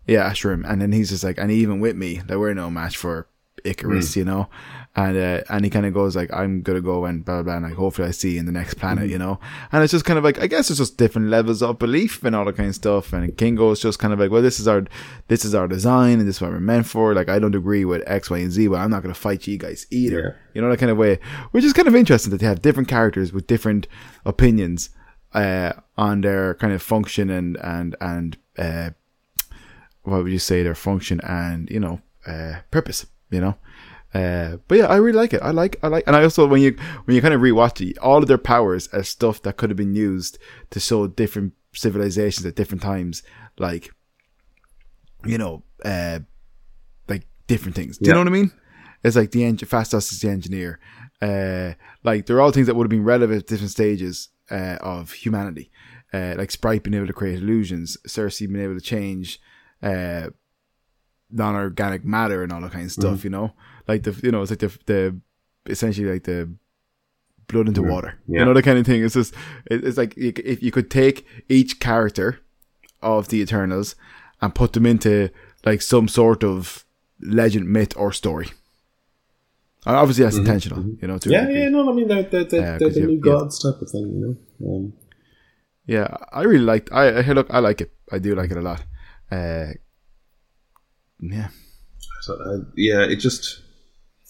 [0.08, 2.96] Yeah, Ashram, and then he's just like, and even with me, like we're no match
[2.96, 3.28] for
[3.66, 4.20] Ikaris, Hmm.
[4.20, 4.48] you know,
[4.96, 7.56] and uh, and he kind of goes like, I'm gonna go and blah blah, blah
[7.58, 9.12] and like hopefully I see you in the next planet, Hmm.
[9.12, 9.40] you know,
[9.72, 12.36] and it's just kind of like I guess it's just different levels of belief and
[12.36, 14.86] all that kind of stuff, and Kingo's just kind of like, well, this is our
[15.28, 17.14] this is our design and this is what we're meant for.
[17.14, 19.58] Like I don't agree with X, Y, and Z, but I'm not gonna fight you
[19.58, 20.22] guys either.
[20.22, 20.52] Yeah.
[20.54, 21.20] You know that kind of way,
[21.52, 23.88] which is kind of interesting that they have different characters with different
[24.26, 24.90] opinions
[25.34, 28.92] uh, on their kind of function and and and uh,
[30.04, 33.06] what would you say their function and you know uh, purpose.
[33.30, 33.56] You know.
[34.14, 35.42] Uh, but yeah, I really like it.
[35.42, 37.98] I like, I like, and I also when you when you kind of rewatch it,
[37.98, 40.38] all of their powers are stuff that could have been used
[40.70, 43.24] to show different civilizations at different times,
[43.58, 43.92] like
[45.26, 46.20] you know, uh,
[47.10, 47.98] like different things.
[47.98, 48.52] Do you know what I mean?
[49.04, 50.80] It's like the engine, Phastos is the engineer.
[51.22, 55.12] Uh, like they're all things that would have been relevant at different stages uh, of
[55.12, 55.72] humanity.
[56.14, 59.40] Uh, like Sprite being able to create illusions, Sersi being able to change
[59.84, 60.28] uh,
[61.32, 63.24] non-organic matter and all that kind of stuff.
[63.24, 63.54] You know,
[63.88, 65.20] like the you know it's like the the
[65.68, 66.50] essentially like the
[67.48, 68.18] blood into water.
[68.28, 68.40] Yeah.
[68.40, 69.04] You know that kind of thing.
[69.04, 69.34] It's just
[69.66, 72.40] it's like you, if you could take each character
[73.02, 73.96] of the Eternals
[74.42, 75.30] and put them into
[75.66, 76.86] like some sort of
[77.22, 78.48] legend, myth, or story.
[79.88, 81.20] And obviously, that's intentional, you know.
[81.20, 83.20] To Yeah, yeah, no, I mean they're they're, they're, Uh, they're the new yeah.
[83.22, 84.68] gods type of thing, you know.
[84.68, 84.94] Um,
[85.86, 86.90] Yeah, I really liked.
[86.92, 87.92] I, look, I like it.
[88.12, 88.84] I do like it a lot.
[89.30, 89.68] Uh,
[91.20, 91.50] yeah,
[92.22, 93.62] so, uh, yeah, it just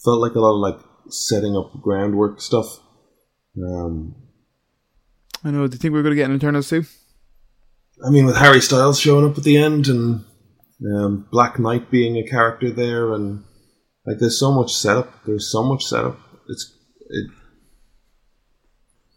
[0.04, 2.78] felt like a lot of like setting up groundwork stuff.
[3.56, 4.14] Um,
[5.42, 5.66] I know.
[5.66, 6.84] Do you think we're going to get an Eternals too?
[8.04, 10.24] I mean, with Harry Styles showing up at the end and
[10.94, 13.44] um, Black Knight being a character there, and
[14.06, 15.24] like there's so much setup.
[15.24, 16.18] There's so much setup.
[16.48, 16.76] It's
[17.08, 17.30] it.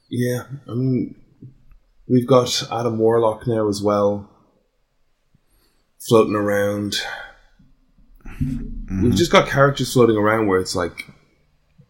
[0.10, 1.16] Yeah, I mean,
[2.08, 4.30] we've got Adam Warlock now as well,
[6.08, 7.02] floating around.
[8.40, 11.12] We've just got characters floating around where it's like,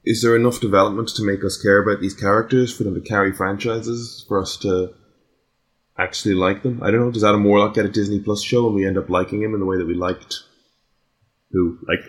[0.06, 3.32] is there enough development to make us care about these characters for them to carry
[3.32, 4.94] franchises for us to
[6.00, 6.82] actually like them.
[6.82, 7.12] I don't know.
[7.12, 9.60] Does Adam Warlock get a Disney Plus show and we end up liking him in
[9.60, 10.44] the way that we liked
[11.52, 12.00] who like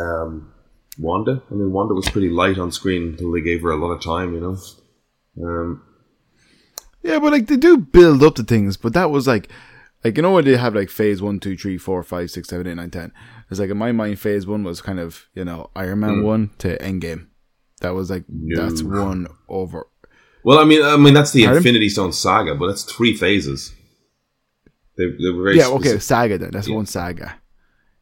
[0.00, 0.52] um,
[0.98, 1.42] Wanda?
[1.50, 4.02] I mean, Wanda was pretty light on screen until they gave her a lot of
[4.02, 4.34] time.
[4.34, 4.56] You know.
[5.42, 5.82] Um,
[7.02, 9.48] Yeah, but like they do build up to things, but that was like,
[10.04, 12.66] like you know when they have like phase one, two, three, four, five, six, seven,
[12.66, 13.12] eight, nine, ten.
[13.50, 16.24] It's like in my mind, phase one was kind of you know Iron Man mm.
[16.24, 17.28] one to Endgame.
[17.80, 19.88] That was like that's one over.
[20.44, 21.58] well, I mean, I mean that's the Pardon?
[21.58, 23.72] Infinity Stone saga, but that's three phases.
[24.96, 26.50] They, they were very Yeah, okay, saga then.
[26.52, 26.76] That's Yeah.
[26.76, 27.36] one saga.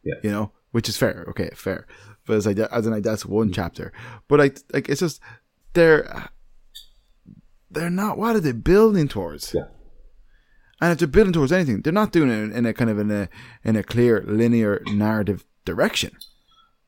[0.04, 0.14] Yeah.
[0.22, 1.24] you know, which is fair.
[1.28, 1.86] Okay, fair.
[2.26, 3.54] But it's like as in like that's one mm.
[3.54, 3.92] chapter.
[4.28, 5.20] But like like it's just
[5.74, 6.28] they're
[7.70, 8.18] they're not.
[8.18, 9.54] What are they building towards?
[9.54, 9.66] Yeah.
[10.82, 12.98] And if they're building towards anything, they're not doing it in, in a kind of
[12.98, 13.28] in a
[13.62, 16.10] in a clear linear narrative direction.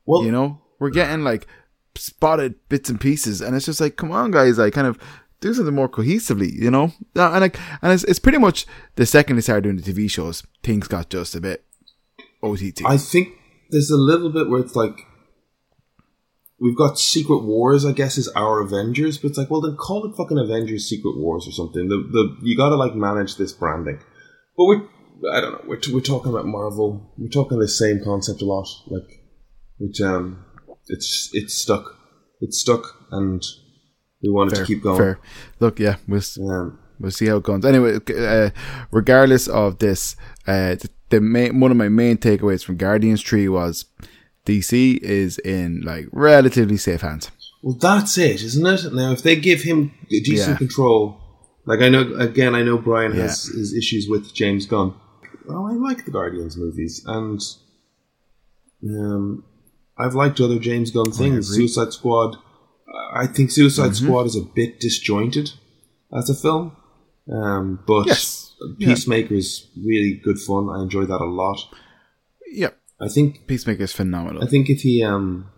[0.05, 1.47] Well, You know, we're getting like
[1.95, 4.99] spotted bits and pieces, and it's just like, come on, guys, like kind of
[5.39, 6.51] do something more cohesively.
[6.51, 8.65] You know, Uh, and like, and it's, it's pretty much
[8.97, 11.63] the second they started doing the TV shows, things got just a bit
[12.43, 12.81] OTT.
[12.85, 13.29] I think
[13.69, 15.07] there's a little bit where it's like
[16.59, 17.85] we've got Secret Wars.
[17.85, 21.17] I guess is our Avengers, but it's like, well, then call it fucking Avengers Secret
[21.17, 21.87] Wars or something.
[21.87, 23.99] The the you got to like manage this branding.
[24.57, 24.87] But we're
[25.31, 25.61] I don't know.
[25.67, 27.13] We're we're talking about Marvel.
[27.17, 28.67] We're talking the same concept a lot.
[28.87, 29.23] Like,
[29.77, 30.45] which um,
[30.87, 31.97] it's it's stuck.
[32.41, 33.41] It's stuck, and
[34.21, 34.97] we wanted to keep going.
[34.97, 35.19] Fair.
[35.59, 37.63] Look, yeah, we'll, Um, we'll see how it goes.
[37.63, 38.49] Anyway, uh,
[38.91, 40.15] regardless of this,
[40.47, 43.85] uh, the, the main, one of my main takeaways from Guardians 3 was
[44.45, 47.31] DC is in like relatively safe hands.
[47.63, 48.93] Well, that's it, isn't it?
[48.93, 50.57] Now, if they give him decent Yeah.
[50.57, 51.17] control,
[51.65, 53.23] like I know, again, I know Brian Yeah.
[53.23, 54.93] has his issues with James Gunn.
[55.49, 57.39] Oh, I like the Guardians movies, and
[58.87, 59.43] um,
[59.97, 61.53] I've liked other James Gunn things.
[61.55, 62.37] Suicide Squad.
[63.13, 64.05] I think Suicide Mm-hmm.
[64.05, 65.51] Squad is a bit disjointed
[66.15, 66.75] as a film,
[67.31, 68.53] um, but Yes.
[68.77, 68.89] Yeah.
[68.89, 70.69] Peacemaker's really good fun.
[70.69, 71.57] I enjoy that a lot.
[72.51, 72.77] Yep.
[72.99, 74.43] I think Peacemaker is phenomenal.
[74.43, 75.49] I think if he um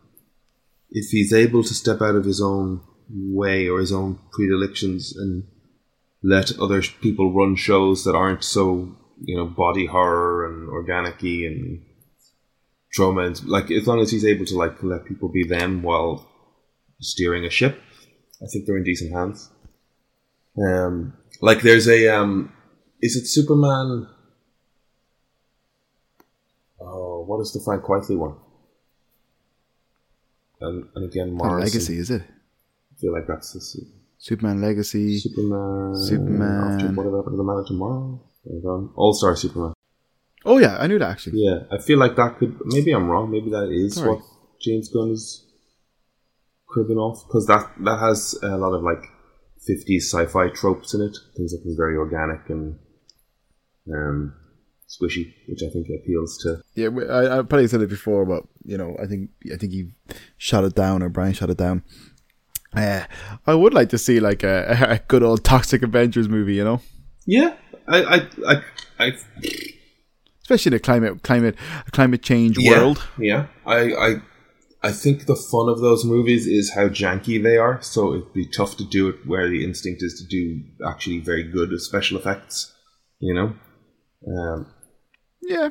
[0.89, 5.43] if he's able to step out of his own way or his own predilections and
[6.23, 11.83] let other people run shows that aren't so you know body horror and organic-y and
[12.91, 16.27] trauma and like as long as he's able to like let people be them while
[16.99, 17.79] steering a ship,
[18.41, 19.51] I think they're in decent hands.
[20.57, 22.51] Um, like there's a um,
[23.01, 24.07] is it Superman?
[26.81, 28.35] Oh, what is the Frank Quitely one?
[30.59, 31.59] And, and again, Morrison.
[31.59, 32.23] Legacy, is it?
[32.23, 33.85] I feel like that's the
[34.17, 35.19] Superman Legacy.
[35.19, 35.95] Superman.
[35.95, 36.73] Superman.
[36.73, 38.21] After whatever happened to the Man of Tomorrow.
[38.95, 39.73] All Star Superman.
[40.45, 41.41] Oh yeah, I knew that actually.
[41.43, 42.57] Yeah, I feel like that could.
[42.65, 43.29] Maybe I'm wrong.
[43.29, 44.09] Maybe that is Sorry.
[44.09, 44.23] what
[44.61, 45.45] James Gunn is
[46.67, 49.03] cribbing off because that that has a lot of like
[49.67, 51.17] 50s sci-fi tropes in it.
[51.35, 52.79] Things that is very organic and
[53.93, 54.33] um,
[54.87, 56.61] squishy, which I think appeals to.
[56.75, 59.91] Yeah, I, I probably said it before, but you know, I think I think he
[60.37, 61.83] shot it down, or Brian shot it down.
[62.73, 63.03] Uh,
[63.45, 66.81] I would like to see like a, a good old Toxic Avengers movie, you know,
[67.25, 67.55] Yeah,
[67.87, 68.61] I I I,
[68.99, 69.13] I
[70.41, 71.55] especially in a climate climate
[71.91, 73.03] climate change yeah, world.
[73.17, 74.15] Yeah, I I
[74.83, 77.81] I think the fun of those movies is how janky they are.
[77.81, 81.43] So it'd be tough to do it where the instinct is to do actually very
[81.43, 82.73] good special effects.
[83.19, 83.53] You know.
[84.27, 84.67] Um,
[85.47, 85.69] Yeah,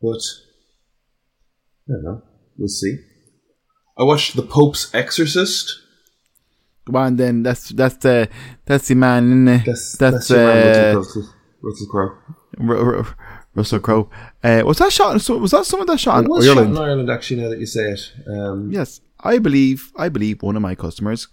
[0.00, 0.20] But
[1.88, 2.22] I don't know.
[2.56, 2.96] We'll see.
[3.98, 5.80] I watched The Pope's Exorcist.
[6.86, 8.28] come on, then that's that's the
[8.64, 11.28] that's the man in the, That's that's, that's, uh, Russell,
[11.62, 12.16] Russell Crowe.
[12.58, 13.06] Ru- Ru-
[13.54, 14.10] Russell Crowe.
[14.42, 15.12] Uh, was that shot?
[15.14, 17.42] in- So was that someone that shot It was shot in Ireland, actually.
[17.42, 21.28] Now that you say it, um, Yes, I believe I believe one of my customers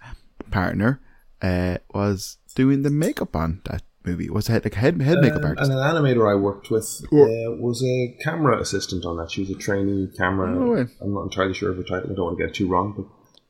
[0.52, 1.00] partner
[1.42, 4.30] uh, was doing the makeup on that movie.
[4.30, 5.70] Was it like head head makeup um, artist?
[5.70, 9.32] and an animator I worked with uh, was a camera assistant on that.
[9.32, 10.52] She was a trainee camera.
[10.52, 10.86] No way.
[11.02, 12.12] I'm not entirely sure of her title.
[12.12, 12.93] I don't want to get it too wrong,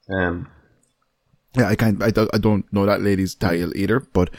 [0.07, 0.47] but um,
[1.55, 2.01] Yeah, I can't.
[2.01, 3.99] I don't, I don't know that lady's title either.
[3.99, 4.29] But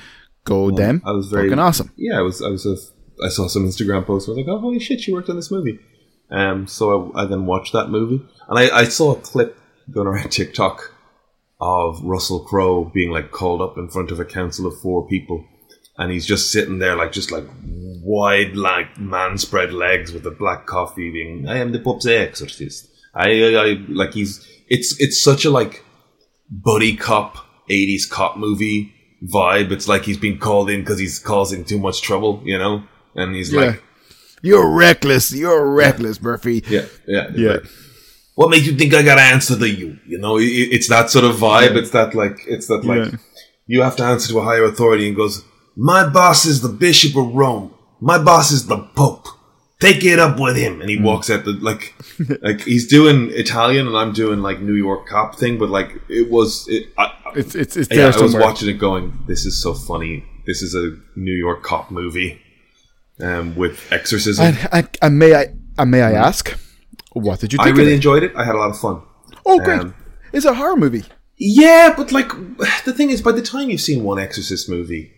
[0.44, 1.02] go them.
[1.04, 1.92] I was very fucking awesome.
[1.96, 2.42] Yeah, I was.
[2.42, 2.66] I was.
[2.66, 2.76] A,
[3.24, 4.28] I saw some Instagram posts.
[4.28, 5.78] I was like, "Oh, holy shit, she worked on this movie."
[6.30, 9.58] Um, so I, I then watched that movie, and I, I saw a clip
[9.90, 10.94] going around TikTok
[11.60, 15.44] of Russell Crowe being like called up in front of a council of four people,
[15.98, 17.44] and he's just sitting there like just like
[18.04, 22.88] wide like man spread legs with a black coffee, being "I am the Pope's exorcist."
[23.14, 25.84] I, I, I like he's it's it's such a like
[26.50, 27.36] buddy cop
[27.70, 28.92] 80s cop movie
[29.32, 29.70] vibe.
[29.70, 32.82] It's like he's been called in because he's causing too much trouble, you know?
[33.14, 33.60] And he's Yeah.
[33.60, 33.82] like,
[34.42, 35.32] You're reckless.
[35.32, 36.62] You're reckless, Murphy.
[36.68, 37.50] yeah, yeah, Yeah.
[37.52, 37.64] like,
[38.34, 39.98] what makes you think I gotta answer to you?
[40.06, 41.76] You know, it, it's that sort of vibe.
[41.76, 43.18] It's that like, it's that like, Yeah.
[43.66, 45.44] you have to answer to a higher authority and goes,
[45.76, 47.74] my boss is the Bishop of Rome.
[48.00, 49.26] My boss is the Pope.
[49.80, 50.80] Take it up with him.
[50.80, 51.94] And he walks at the, like,
[52.42, 56.30] like he's doing Italian and I'm doing like New York cop thing, but like, it
[56.30, 58.42] was, it, I, It's it's it's yeah, I was somewhere.
[58.42, 60.24] watching it going, this is so funny.
[60.46, 62.40] This is a New York cop movie
[63.20, 64.46] um, with exorcism.
[64.46, 65.46] And, and, and may I
[65.78, 66.56] and may I ask,
[67.12, 67.96] what did you I really it?
[67.96, 68.32] enjoyed it.
[68.36, 69.02] I had a lot of fun.
[69.46, 69.80] Oh, great!
[69.80, 69.94] um,
[70.32, 71.04] it's a horror movie.
[71.38, 72.28] Yeah, but like,
[72.84, 75.12] the thing is, by the time you've seen one Exorcist movie,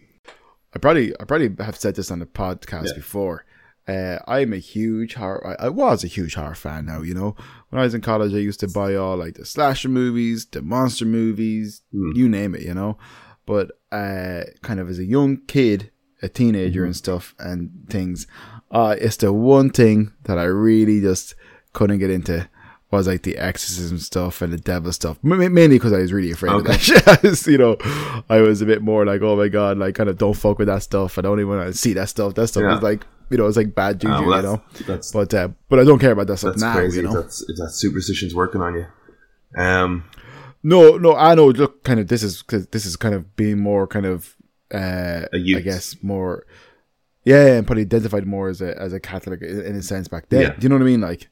[0.74, 2.94] I probably I probably have said this on the podcast Yeah.
[2.96, 3.44] before.
[3.86, 5.56] Uh, I'm a huge horror.
[5.60, 6.86] I, I was a huge horror fan.
[6.86, 7.36] Now you know,
[7.68, 10.62] when I was in college, I used to buy all like the slasher movies, the
[10.62, 12.62] monster movies, you name it.
[12.62, 12.98] You know,
[13.46, 15.90] but uh, kind of as a young kid,
[16.22, 18.26] a teenager, and stuff and things,
[18.70, 21.34] uh, it's the one thing that I really just
[21.74, 22.48] couldn't get into
[22.96, 25.18] was like the exorcism stuff and the devil stuff.
[25.22, 27.22] Mainly because I was really afraid of that shit.
[27.22, 27.76] Was, you know,
[28.28, 30.68] I was a bit more like, oh my god, like kind of don't fuck with
[30.68, 31.18] that stuff.
[31.18, 32.34] I don't even want to see that stuff.
[32.34, 32.76] That stuff Yeah.
[32.76, 34.62] is like, you know, it's like bad juju, Ah, well, you know.
[34.86, 36.98] that's, But uh, but I don't care about that stuff that's now, crazy.
[36.98, 37.10] you know.
[37.18, 38.86] If that's, if that superstition's working on you.
[39.56, 40.04] Um,
[40.62, 41.46] No, no, I know.
[41.48, 44.34] Look, kind of this is 'cause this is kind of being more kind of,
[44.72, 46.44] uh, I guess more,
[47.24, 50.28] yeah, and probably identified more as a as a Catholic in, in a sense back
[50.28, 50.40] then.
[50.42, 50.48] Yeah.
[50.50, 51.00] Do you know what I mean?
[51.00, 51.28] Like,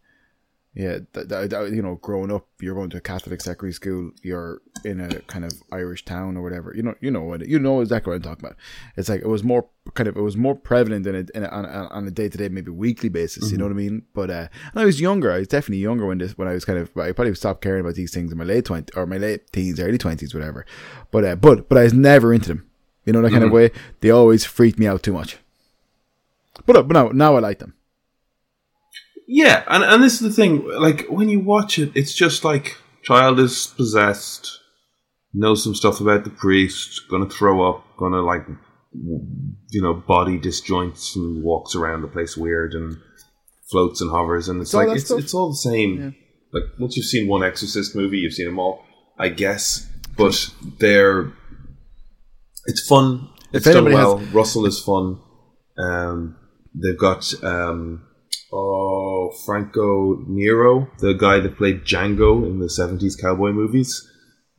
[0.75, 4.11] yeah, th- th- th- you know, growing up, you're going to a Catholic secondary school.
[4.23, 6.73] You're in a kind of Irish town or whatever.
[6.75, 8.57] You know, you know what you know exactly what I'm talking about.
[8.97, 11.49] It's like it was more kind of it was more prevalent in a, in a,
[11.49, 13.53] on, a- day to day, maybe weekly basis.
[13.53, 14.03] You know what I mean?
[14.15, 15.31] But uh, and I was younger.
[15.31, 17.83] I was definitely younger when this when I was kind of I probably stopped caring
[17.83, 20.65] about these things in my late twenties or my late teens, early twenties, whatever.
[21.11, 22.67] But uh, but but I was never into them.
[23.05, 23.73] You know that kind of way.
[24.01, 25.37] They always freaked me out too much.
[26.65, 27.75] But uh, but now now I like them.
[29.35, 30.69] Yeah, and, and this is the thing.
[30.69, 34.59] Like, when you watch it, it's just like, child is possessed,
[35.33, 38.47] knows some stuff about the priest, gonna throw up, gonna, like,
[38.95, 42.99] you know, body disjoints and walks around the place weird and
[43.71, 44.49] floats and hovers.
[44.51, 45.21] And it's all like, it's, stuff.
[45.21, 46.15] it's all the same.
[46.53, 48.85] Like, once you've seen one Exorcist movie, you've seen them all,
[49.19, 49.89] I guess.
[50.15, 51.33] But they're.
[52.67, 53.31] It's fun.
[53.55, 54.19] It's If done anybody has- well.
[54.35, 55.19] Russell is fun.
[55.79, 56.37] Um,
[56.75, 58.05] they've got um,
[58.53, 58.92] oh
[59.45, 64.09] Franco Nero, the guy that played Django in the seventies cowboy movies.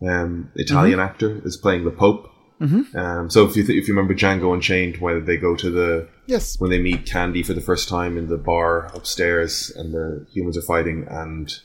[0.01, 1.09] Um, Italian Mm-hmm.
[1.09, 2.29] actor is playing the Pope,
[2.61, 2.97] Mm-hmm.
[2.97, 6.07] Um, so if you th- if you remember Django Unchained, where they go to the
[6.27, 6.57] Yes.
[6.59, 10.57] when they meet Candie for the first time in the bar upstairs, and the humans
[10.57, 11.59] are fighting, and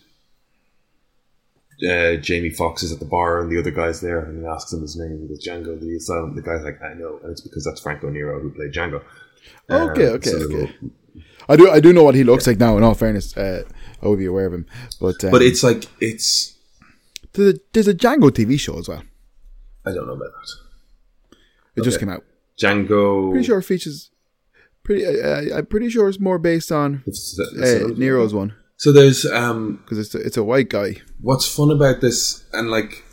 [1.89, 4.73] uh, Jamie Foxx is at the bar, and the other guy's there, and he asks
[4.73, 5.21] him his name.
[5.23, 5.79] He goes Django.
[5.79, 6.35] The silent.
[6.35, 9.03] The guy's like, I know, and it's because that's Franco Nero who played Django.
[9.71, 10.75] Okay, Um, okay, so okay.
[11.49, 12.77] I do I do know what he looks like now.
[12.77, 13.63] In all fairness, uh,
[14.03, 14.67] I would be aware of him.
[15.01, 16.55] But um, But it's like it's.
[17.33, 19.03] there's a, there's a Django TV show as well.
[19.87, 21.37] I don't know about that.
[21.77, 22.25] It just came out.
[22.61, 23.31] Django.
[23.31, 24.11] Pretty sure it features.
[24.83, 28.91] Pretty, uh, I'm pretty sure it's more based on It's- it's- uh, Nero's one So
[28.91, 30.97] there's um because it's a, it's a white guy.
[31.21, 33.05] what's fun about this and like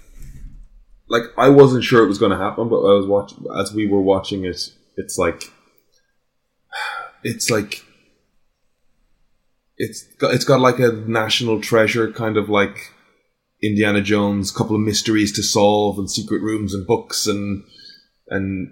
[1.10, 3.88] like I wasn't sure it was going to happen but I was watching as we
[3.88, 5.51] were watching it it's like
[7.24, 7.84] it's like
[9.78, 12.93] it's got, it's got like a national treasure kind of like
[13.61, 17.63] Indiana Jones couple of mysteries to solve and secret rooms and books and
[18.28, 18.71] and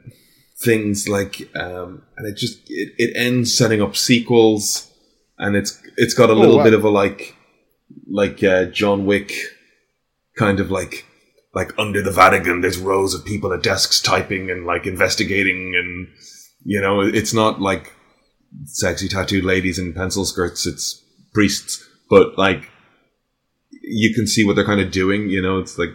[0.63, 4.89] things like um and it just it, it ends setting up sequels
[5.37, 6.63] and it's it's got a little wow.
[6.63, 7.35] bit of a like
[8.09, 9.33] like uh, John Wick
[10.37, 11.05] kind of like
[11.53, 16.07] like under the Vatican there's rows of people at desks typing and like investigating and
[16.63, 17.93] you know it's not like
[18.65, 22.69] sexy tattooed ladies in pencil skirts it's priests but like
[23.81, 25.89] you can see what they're kind of doing you know it's like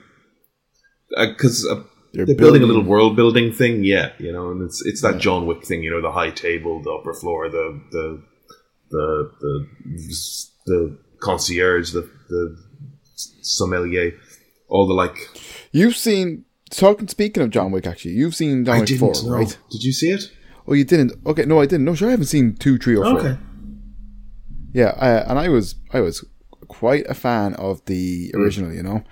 [1.16, 1.82] because uh,
[2.12, 5.18] They're, they're building a little world building thing, yeah, you know, and it's it's that
[5.18, 8.22] John Wick thing, you know, the high table, the upper floor, the the
[8.90, 9.66] the the,
[10.66, 12.56] the concierge, the the
[13.42, 14.12] sommelier,
[14.68, 15.16] all the like.
[15.72, 17.08] You've seen talking.
[17.08, 19.36] Speaking of John Wick, actually, you've seen John I Wick didn't four, know.
[19.36, 19.58] right?
[19.70, 20.30] Did you see it?
[20.68, 21.12] Oh, you didn't.
[21.26, 21.84] Okay, no, I didn't.
[21.86, 23.18] No, sure, I haven't seen two, three, or four.
[23.20, 23.38] Okay.
[24.72, 26.24] Yeah, uh, and I was I was
[26.68, 28.40] quite a fan of the Hmm.
[28.42, 29.02] original, you know,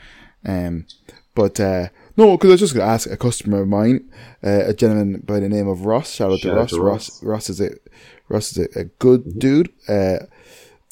[0.45, 0.87] um,
[1.35, 4.11] but uh, no, because I was just going to ask a customer of mine,
[4.45, 6.11] uh, a gentleman by the name of Ross.
[6.13, 6.71] Shout out to Ross.
[6.71, 7.11] to Ross.
[7.11, 7.23] Ross.
[7.23, 7.71] Ross is a
[8.29, 9.39] Ross is a, a good Mm-hmm.
[9.39, 9.73] dude.
[9.89, 10.19] Uh,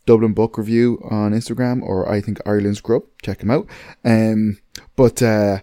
[0.07, 3.03] Dublin Book Review on Instagram, or I think Ireland's Grub.
[3.23, 3.67] Check him out.
[4.05, 4.59] Um,
[4.97, 5.61] but uh,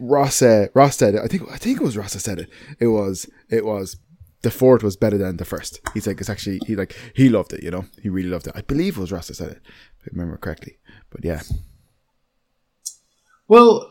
[0.00, 1.22] Ross uh, Ross said it.
[1.22, 2.48] I think I think it was Ross that said it.
[2.80, 3.96] It was it was
[4.42, 5.80] the fourth was better than the first.
[5.94, 7.62] He's like it's actually he like he loved it.
[7.62, 8.52] You know he really loved it.
[8.56, 9.60] I believe it was Ross that said it,
[10.00, 10.78] if I remember correctly.
[11.10, 11.42] But yeah,
[13.48, 13.90] Well,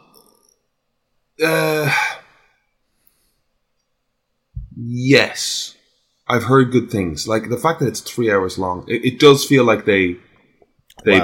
[1.43, 1.93] uh,
[4.75, 5.75] yes,
[6.27, 7.27] I've heard good things.
[7.27, 10.17] Like the fact that it's three hours long, it, it does feel like they
[11.03, 11.19] they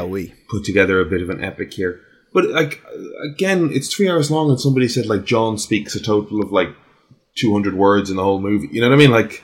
[0.49, 2.01] put together a bit of an epic here.
[2.33, 2.81] But like
[3.33, 6.69] again, it's three hours long, and somebody said like John speaks a total of like
[7.35, 8.69] two hundred words in the whole movie.
[8.71, 9.11] You know what I mean?
[9.11, 9.43] Like,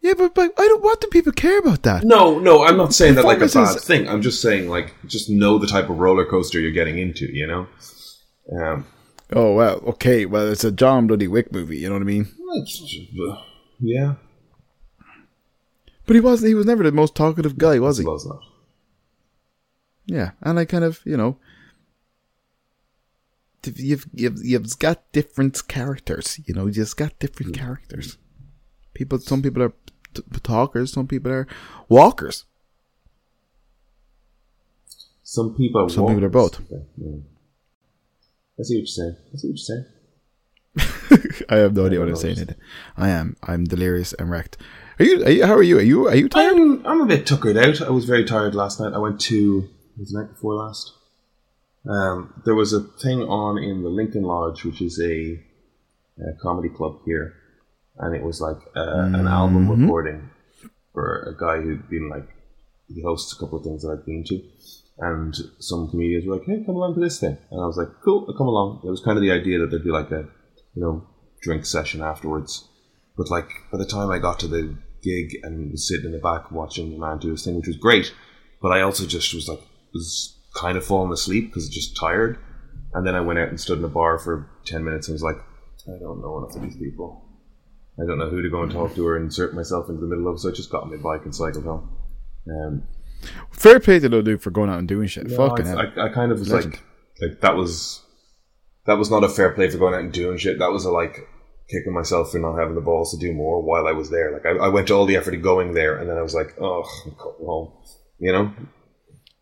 [0.00, 0.82] yeah, but but I don't.
[0.82, 2.04] What do people care about that?
[2.04, 4.08] no, no, I'm not saying that like a bad thing.
[4.08, 7.26] I'm just saying like just know the type of roller coaster you're getting into.
[7.26, 7.66] You know.
[8.60, 8.86] Um,
[9.34, 10.24] Oh well, okay.
[10.24, 11.78] Well, it's a John Bloody Wick movie.
[11.78, 12.28] You know what I mean?
[13.80, 14.14] yeah,
[16.06, 16.48] But he wasn't.
[16.48, 18.04] He was never the most talkative guy, was he?
[18.04, 18.40] was not.
[20.06, 21.36] Yeah, and I kind of, you know,
[23.64, 26.40] you've you've you've got different characters.
[26.46, 27.58] You know, you just got different mm.
[27.58, 28.18] characters.
[28.94, 29.72] People, some people are
[30.14, 31.46] t- talkers, some people are
[31.88, 32.44] walkers.
[35.22, 36.60] Some people are Some people are both.
[36.60, 37.18] Okay, yeah.
[38.58, 39.16] I see what you're saying.
[39.32, 41.44] I see what you're saying.
[41.50, 42.38] I have no idea what I'm saying.
[42.38, 42.58] It.
[42.96, 43.36] I am.
[43.42, 44.56] I'm delirious and wrecked.
[44.98, 45.24] Are you?
[45.24, 45.78] Are you how are you?
[45.78, 46.08] Are you?
[46.08, 46.54] Are you tired?
[46.54, 47.82] I'm, I'm a bit tuckered out.
[47.82, 48.94] I was very tired last night.
[48.94, 50.92] I went to was the night before last.
[51.88, 55.40] Um, there was a thing on in the Lincoln Lodge, which is a,
[56.22, 57.34] a comedy club here,
[57.98, 60.28] and it was like uh, an album recording
[60.92, 62.28] for a guy who'd been like
[62.88, 64.42] he hosts a couple of things that I've been to,
[64.98, 67.88] and some comedians were like, "Hey, come along to this thing," and I was like,
[68.04, 70.28] "Cool, I'll come along." It was kind of the idea that there'd be like a
[70.74, 71.06] you know
[71.40, 72.68] drink session afterwards,
[73.16, 76.18] but like by the time I got to the gig and was sitting in the
[76.18, 78.12] back watching the man do his thing, which was great,
[78.60, 79.62] but I also just was like
[79.94, 82.38] was kind of falling asleep because just tired.
[82.94, 85.22] And then I went out and stood in a bar for ten minutes and was
[85.22, 85.36] like,
[85.86, 87.24] I don't know enough of these people.
[88.00, 90.28] I don't know who to go and talk to or insert myself into the middle
[90.32, 90.40] of.
[90.40, 91.96] So I just got on my bike and cycled home.
[92.48, 92.82] Um,
[93.50, 95.26] Fair play to the dude for going out and doing shit.
[95.26, 95.92] no, Fucking I, hell.
[95.96, 96.74] I, I kind of was Legend.
[96.74, 98.04] like, like that was
[98.86, 100.58] that was not a fair play for going out and doing shit.
[100.60, 101.28] That was a like
[101.68, 104.32] kicking myself for not having the balls to do more while I was there.
[104.32, 106.34] Like I, I went to all the effort of going there, and then I was
[106.34, 107.72] like, oh, I'm coming home.
[108.20, 108.52] You know,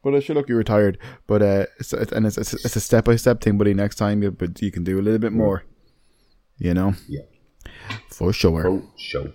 [0.07, 0.49] But I should look.
[0.49, 3.59] you're retired, but uh, it's, it's and it's it's, it's a step by step thing,
[3.59, 3.75] buddy.
[3.75, 5.65] Next time, you but you can do a little bit more.
[6.59, 7.23] You know, yeah.
[8.09, 8.69] for sure.
[8.69, 9.33] Oh, show.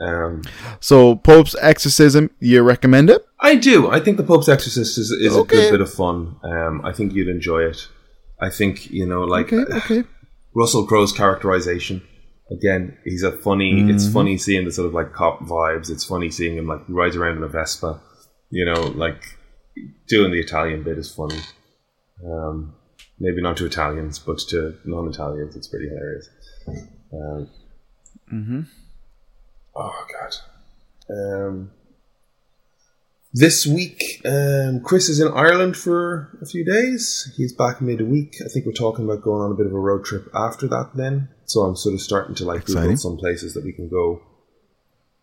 [0.00, 0.44] Um,
[0.80, 3.22] So, Pope's Exorcism, you recommend it?
[3.38, 3.90] I do.
[3.90, 6.36] I think The Pope's Exorcist is, is a good bit of fun.
[6.42, 7.86] Um, I think you'd enjoy it.
[8.40, 10.04] I think, you know, like, Okay, okay.
[10.54, 12.00] Russell Crowe's characterization.
[12.50, 13.90] Again, he's a funny.
[13.90, 15.90] It's funny seeing the sort of like cop vibes.
[15.90, 18.00] It's funny seeing him like he rides around in a Vespa.
[18.48, 19.38] You know, like
[20.06, 21.38] doing the Italian bit is funny.
[22.24, 22.74] Um,
[23.18, 26.28] maybe not to Italians, but to non-Italians, it's pretty hilarious.
[27.12, 27.48] Um,
[29.74, 30.34] Oh God.
[31.10, 31.70] Um,
[33.34, 37.32] this week, um, Chris is in Ireland for a few days.
[37.36, 38.36] He's back midweek.
[38.44, 40.90] I think we're talking about going on a bit of a road trip after that.
[40.94, 42.82] Then, so I'm sort of starting to like Exciting.
[42.82, 44.20] Google some places that we can go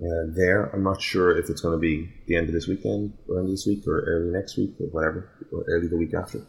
[0.01, 0.65] uh, there.
[0.73, 3.47] I'm not sure if it's going to be the end of this weekend or end
[3.47, 6.45] of this week or early next week or whatever, or early the week after.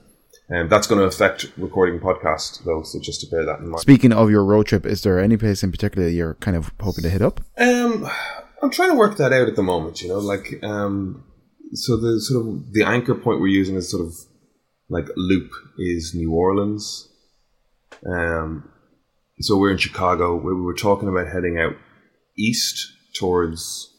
[0.48, 3.80] And that's going to affect recording podcast though, so just to bear that in mind.
[3.80, 7.02] Speaking of your road trip, is there any place in particular you're kind of hoping
[7.02, 7.40] to hit up?
[7.58, 8.08] Um,
[8.62, 10.02] I'm trying to work that out at the moment.
[10.02, 11.24] You know, like um,
[11.72, 14.14] so the sort of the anchor point we're using is sort of
[14.88, 17.08] like loop is New Orleans.
[18.06, 18.70] Um,
[19.40, 20.36] so we're in Chicago.
[20.36, 21.74] We were talking about heading out
[22.36, 23.92] east towards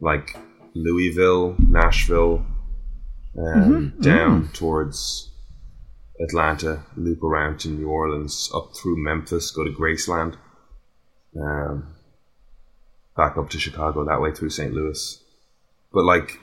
[0.00, 0.36] like
[0.74, 2.44] Louisville, Nashville,
[3.38, 5.30] um, down towards
[6.20, 10.36] Atlanta, loop around to New Orleans, up through Memphis, go to Graceland.
[11.40, 11.94] Um,
[13.16, 14.72] back up to Chicago that way through St.
[14.72, 15.22] Louis.
[15.92, 16.38] But like,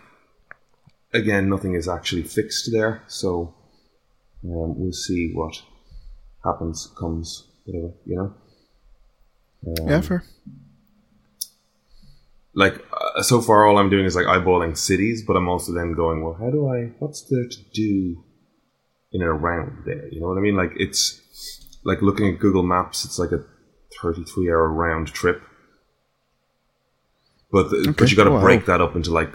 [1.14, 3.54] again, nothing is actually fixed there, so
[4.44, 5.62] um, we'll see what
[6.44, 8.34] happens, comes, whatever, you know.
[9.68, 10.24] Um, yeah, fair.
[12.54, 15.94] Like uh, so far, all I'm doing is like eyeballing cities, but I'm also then
[15.94, 16.92] going, well, how do I?
[17.00, 18.24] What's there to do
[19.14, 20.08] in and around there?
[20.10, 20.56] You know what I mean?
[20.58, 21.22] Like it's
[21.84, 23.06] like looking at Google Maps.
[23.06, 23.44] It's like a
[24.02, 25.42] 33 hour round trip.
[27.52, 27.92] But the, Okay.
[27.92, 29.32] but you got to break that up into like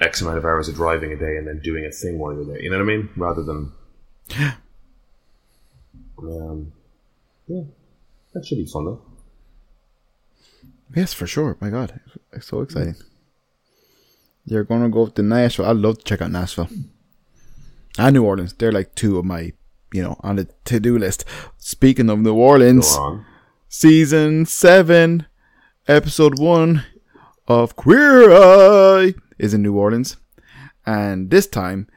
[0.00, 2.44] X amount of hours of driving a day and then doing a thing while you're
[2.46, 2.60] there.
[2.60, 3.08] You know what I mean?
[3.16, 3.72] Rather than
[6.18, 6.72] um,
[7.46, 7.62] yeah,
[8.32, 9.02] that should be fun though.
[10.94, 11.56] Yes, for sure.
[11.60, 12.00] My God,
[12.32, 12.94] it's so exciting.
[12.94, 13.04] Mm.
[14.46, 15.66] You're gonna go to Nashville.
[15.66, 16.68] I'd love to check out Nashville
[17.98, 18.52] and New Orleans.
[18.54, 19.52] They're like two of my,
[19.92, 21.24] you know, on the to-do list.
[21.56, 22.98] Speaking of New Orleans,
[23.68, 25.26] season seven,
[25.88, 26.84] episode one
[27.48, 30.16] of Queer Eye is in New Orleans,
[30.84, 31.88] and this time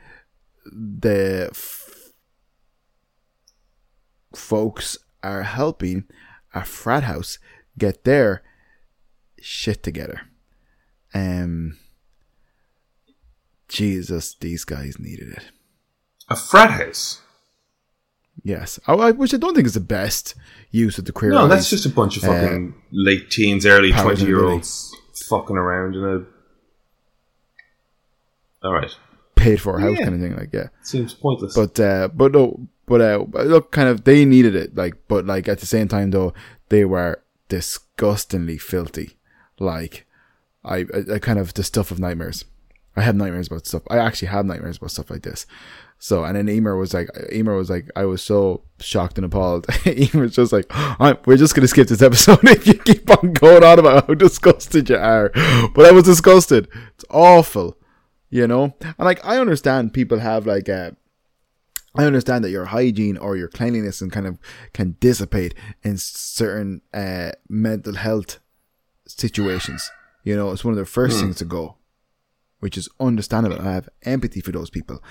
[0.65, 2.11] the f-
[4.33, 6.05] folks are helping
[6.53, 7.39] a frat house
[7.77, 8.41] get their
[9.41, 10.21] shit together.
[11.13, 11.77] Um,
[13.67, 15.43] Jesus, these guys needed it.
[16.29, 17.21] A frat house.
[18.43, 20.35] Yes, I, I, which I don't think is the best
[20.71, 21.31] use of the queer.
[21.31, 21.49] No, Eyes.
[21.49, 24.95] that's just a bunch of uh, fucking late teens, early twenty year olds
[25.27, 26.25] fucking around in a.
[28.65, 28.95] All right,
[29.35, 30.03] paid for house Yeah.
[30.05, 30.35] kind of thing.
[30.37, 31.55] Like yeah, seems pointless.
[31.55, 34.75] but uh, but no, but uh, look, kind of they needed it.
[34.75, 36.33] Like, but like at the same time though,
[36.69, 39.16] they were disgustingly filthy.
[39.59, 40.05] Like,
[40.63, 42.45] I, I, I kind of the stuff of nightmares.
[42.95, 43.83] I have nightmares about stuff.
[43.89, 45.45] I actually have nightmares about stuff like this.
[45.99, 49.67] So, and then Emer was like, Emer was like, I was so shocked and appalled.
[49.85, 53.33] Emer was just like, "I'm- we're just gonna skip this episode if you keep on
[53.33, 55.29] going on about how disgusted you are.
[55.73, 56.67] But I was disgusted.
[56.95, 57.77] It's awful,
[58.29, 58.75] you know.
[58.81, 60.91] And like, I understand people have like uh
[61.95, 64.37] I understand that your hygiene or your cleanliness and kind of
[64.73, 68.39] can dissipate in certain uh, mental health
[69.07, 69.89] situations.
[70.23, 71.75] You know, it's one of the first things to go,
[72.59, 73.61] which is understandable.
[73.61, 75.01] I have empathy for those people.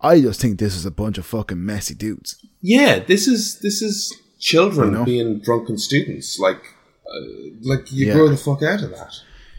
[0.00, 2.36] I just think this is a bunch of fucking messy dudes.
[2.60, 5.04] yeah, this is this is children You know?
[5.04, 6.38] being drunken students.
[6.38, 6.62] Like,
[7.06, 7.20] uh,
[7.62, 8.12] like you Yeah.
[8.14, 9.12] grow the fuck out of that.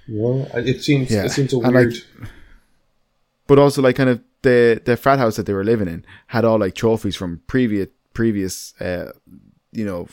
[0.07, 1.25] You know, it seems Yeah.
[1.25, 2.03] it seems a And, like, weird.
[3.47, 6.45] but also like kind of the the frat house that they were living in had
[6.45, 9.11] all like trophies from previous previous uh
[9.71, 10.07] you know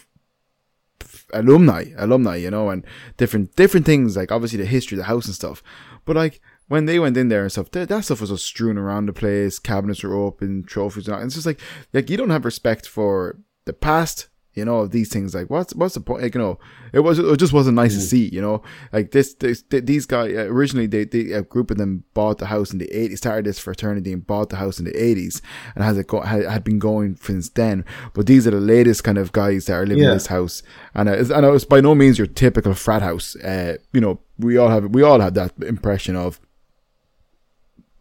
[1.32, 2.84] alumni alumni you know and
[3.16, 5.62] different different things like obviously the history of the house and stuff
[6.04, 8.78] but like when they went in there and stuff that, that stuff was just strewn
[8.78, 11.22] around the place cabinets were open trophies and all.
[11.22, 11.60] it's just like
[11.92, 15.74] like you don't have respect for the past you know of these things like what's
[15.74, 16.58] what's the point like you know
[16.92, 18.62] it was it just wasn't nice to see you know?
[18.92, 22.46] Like this, this these guys uh, originally they, they a group of them bought the
[22.46, 25.42] house in the 80s started this fraternity and bought the house in the 80s
[25.74, 27.84] and has it go, had, had been going since then.
[28.14, 30.10] But these are the latest kind of guys that are living Yeah.
[30.10, 30.62] in this house.
[30.94, 34.20] And uh, it's, know it's by no means your typical frat house uh, you know
[34.38, 36.40] we all have we all have that impression of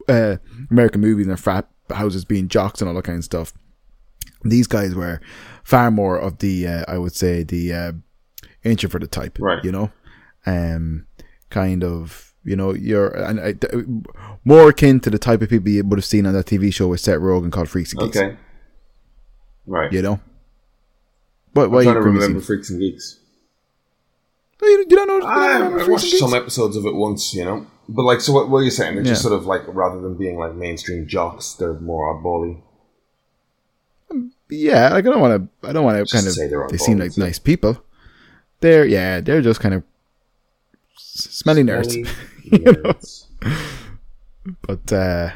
[0.08, 0.38] uh,
[0.72, 3.54] American movies and frat houses being jocks and all that kind of stuff.
[4.44, 5.20] These guys were
[5.66, 7.92] far more of the uh, I would say the uh,
[8.64, 9.62] introverted type, Right.
[9.66, 9.92] You know,
[10.46, 11.08] um,
[11.50, 13.74] kind of you know you're and I, th-
[14.46, 16.88] more akin to the type of people you would have seen on that TV show
[16.88, 18.18] with Seth Rogen called Freaks and Geeks.
[18.18, 18.38] Okay,
[19.66, 19.92] right.
[19.92, 20.20] You know,
[21.54, 21.72] What?
[21.72, 23.20] Why I'm are you trying to remember Freaks and Geeks.
[24.62, 25.16] Oh, you, you don't know.
[25.16, 27.68] You don't I, I watched some episodes of it once, you know.
[27.90, 28.96] But like, so what, what are you saying?
[28.96, 32.62] They're just sort of like, rather than being like mainstream jocks, they're more oddbally.
[34.50, 35.68] Yeah, like I don't want to.
[35.70, 36.34] I don't want to kind of.
[36.34, 37.84] say they're seem like nice people.
[38.62, 39.22] They're yeah.
[39.22, 39.84] They're just kind of
[40.98, 42.08] smelly nerds.
[42.46, 43.26] Nerds.
[44.62, 45.32] But uh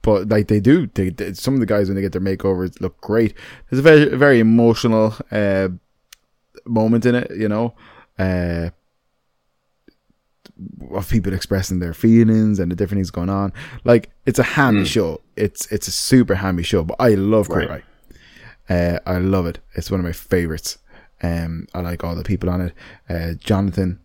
[0.00, 2.80] but like they do, they, they- some of the guys when they get their makeovers
[2.80, 3.34] look great.
[3.68, 5.68] There's a very very emotional uh
[6.64, 7.74] moment in it, you know,
[8.18, 8.70] uh
[10.92, 13.52] of people expressing their feelings and the different things going on.
[13.84, 15.20] Like it's a hammy show.
[15.36, 17.82] It's it's a super hammy show, but I love Queer Right.
[17.82, 17.86] Eye.
[18.68, 19.58] Uh, I love it.
[19.74, 20.78] It's one of my favorites.
[21.22, 22.72] Um, I like all the people on it.
[23.08, 24.00] Uh, Jonathan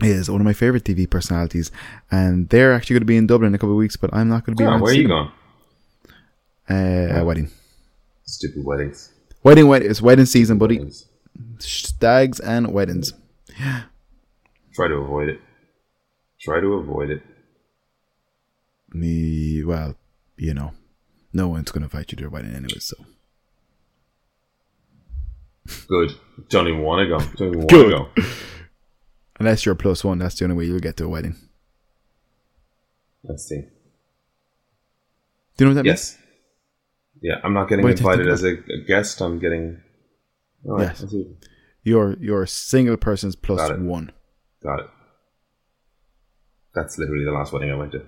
[0.00, 1.70] is one of my favorite TV personalities,
[2.10, 3.96] and they're actually going to be in Dublin in a couple of weeks.
[3.96, 4.66] But I'm not going to be.
[4.66, 5.30] Oh, where are you going?
[6.68, 7.50] Uh, a wedding,
[8.24, 9.12] Stupid weddings.
[9.42, 9.90] wedding, wedding.
[9.90, 10.76] It's wedding season, buddy.
[10.78, 11.06] Weddings.
[11.58, 13.12] Stags and weddings.
[14.74, 15.40] Try to avoid it.
[16.40, 17.22] Try to avoid it.
[18.92, 19.96] Me, well,
[20.36, 20.72] you know,
[21.32, 22.78] no one's going to invite you to their wedding anyway.
[22.78, 22.96] So
[25.88, 26.12] Good.
[26.48, 27.18] Don't even want to go.
[27.36, 27.70] Don't even want
[28.16, 28.28] to go.
[29.40, 31.36] unless you're a plus one, that's the only way you'll get to a wedding.
[33.22, 33.62] Let's see.
[35.56, 36.18] Do you know what that Yes.
[37.22, 39.22] Yeah, I'm not getting Wait, invited as a, a guest.
[39.22, 39.80] I'm getting.
[40.66, 41.10] All right, Yes.
[41.10, 41.36] Means?
[41.82, 44.12] You're you're a single person's plus Got one.
[44.62, 44.86] Got it.
[46.74, 48.04] That's literally the last wedding I went to.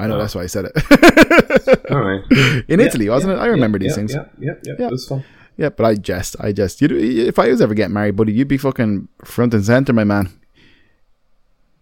[0.00, 1.90] I know that's why I said it.
[1.90, 2.22] All right.
[2.68, 3.36] In Italy, wasn't it?
[3.36, 4.14] I remember these yeah, things.
[4.14, 4.86] Yeah, yeah, yeah, Yeah.
[4.86, 5.24] It was fun.
[5.56, 6.36] Yeah, but I jest.
[6.40, 6.80] I jest.
[6.80, 6.88] You
[7.28, 10.30] if I was ever getting married, buddy, you'd be fucking front and center, my man.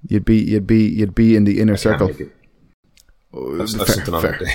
[0.08, 2.10] You'd be you'd be you'd be in the inner Can't circle.
[3.32, 4.38] Oh, I've fair, something fair.
[4.38, 4.52] day.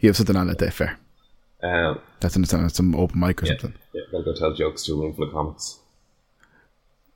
[0.00, 0.98] You have something on that day, fair.
[1.62, 3.74] Um, That's in some, some open mic or yeah, something.
[3.92, 5.78] yeah, gotta go tell jokes to a room full of comics.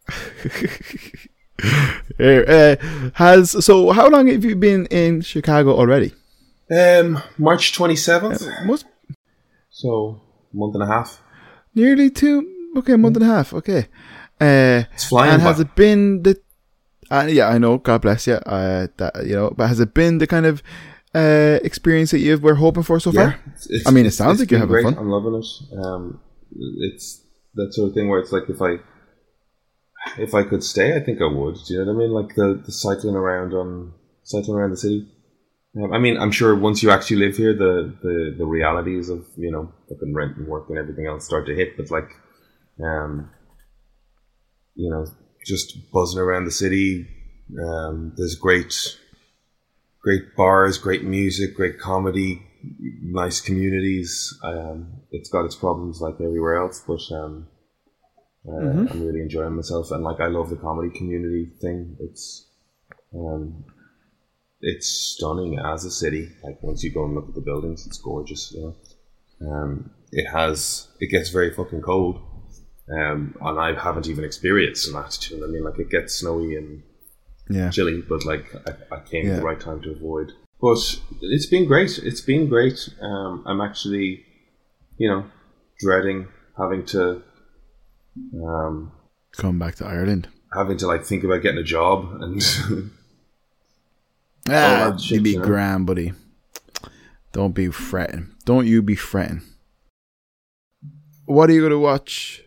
[1.63, 2.77] Uh,
[3.15, 6.13] has so how long have you been in Chicago already?
[6.71, 8.65] Um, March 27th.
[8.67, 8.87] Most
[9.71, 10.21] So,
[10.53, 11.21] month and a half.
[11.75, 12.51] nearly two.
[12.77, 13.53] Okay, month and a half.
[13.55, 13.87] Okay.
[14.41, 15.49] Uh, It's flying and by.
[15.49, 16.37] has it been the?
[17.11, 17.79] Uh, yeah, I know.
[17.79, 18.35] God bless you.
[18.35, 20.63] Uh, that you know, but has it been the kind of
[21.15, 23.29] uh experience that you were hoping for so far?
[23.47, 24.85] It's- it's- I mean, it sounds like you're having great.
[24.85, 24.99] fun.
[24.99, 25.47] I'm loving it.
[25.79, 26.21] Um,
[26.81, 27.21] it's
[27.55, 28.79] that sort of thing where it's like if I
[30.19, 31.57] if I could stay, I think I would.
[31.67, 32.13] Do you know what I mean?
[32.13, 33.93] Like the, the cycling around on
[34.23, 35.09] cycling around the city.
[35.77, 39.27] Um, I mean, I'm sure once you actually live here, the, the, the realities of
[39.37, 41.77] you know fucking rent and work and everything else start to hit.
[41.77, 42.11] But like,
[42.83, 43.31] um,
[44.75, 45.07] you know,
[45.45, 47.07] just buzzing around the city.
[47.63, 48.99] Um, there's great
[50.05, 52.43] great bars, great music, great comedy,
[53.03, 54.39] nice communities.
[54.43, 57.49] Um, it's got its problems like everywhere else, but um,
[58.49, 58.57] uh,
[58.90, 59.90] I'm really enjoying myself.
[59.90, 61.97] And like, I love the comedy community thing.
[62.01, 62.47] It's
[63.14, 63.64] um,
[64.61, 66.30] it's stunning as a city.
[66.42, 68.53] Like once you go and look at the buildings, it's gorgeous.
[68.53, 68.74] You
[69.40, 72.20] know, um, it has it gets very fucking cold.
[72.90, 75.18] Um, and I haven't even experienced that.
[75.22, 75.64] Do you I mean?
[75.64, 76.82] Like it gets snowy and
[77.49, 77.70] Yeah.
[77.70, 80.32] chilly, but like I, I came at the right time to avoid.
[80.61, 80.78] But
[81.20, 81.99] it's been great.
[81.99, 82.88] It's been great.
[83.01, 84.24] Um, I'm actually,
[84.97, 85.24] you know,
[85.78, 87.22] dreading having to,
[88.43, 88.93] um,
[89.33, 90.29] Come back to Ireland.
[90.55, 92.41] having to like think about getting a job and
[94.49, 95.45] Ah, that shit, you be you know?
[95.45, 96.12] grand, buddy.
[97.33, 98.33] Don't be fretting.
[98.45, 99.43] Don't you be fretting.
[101.25, 102.43] What are you going to watch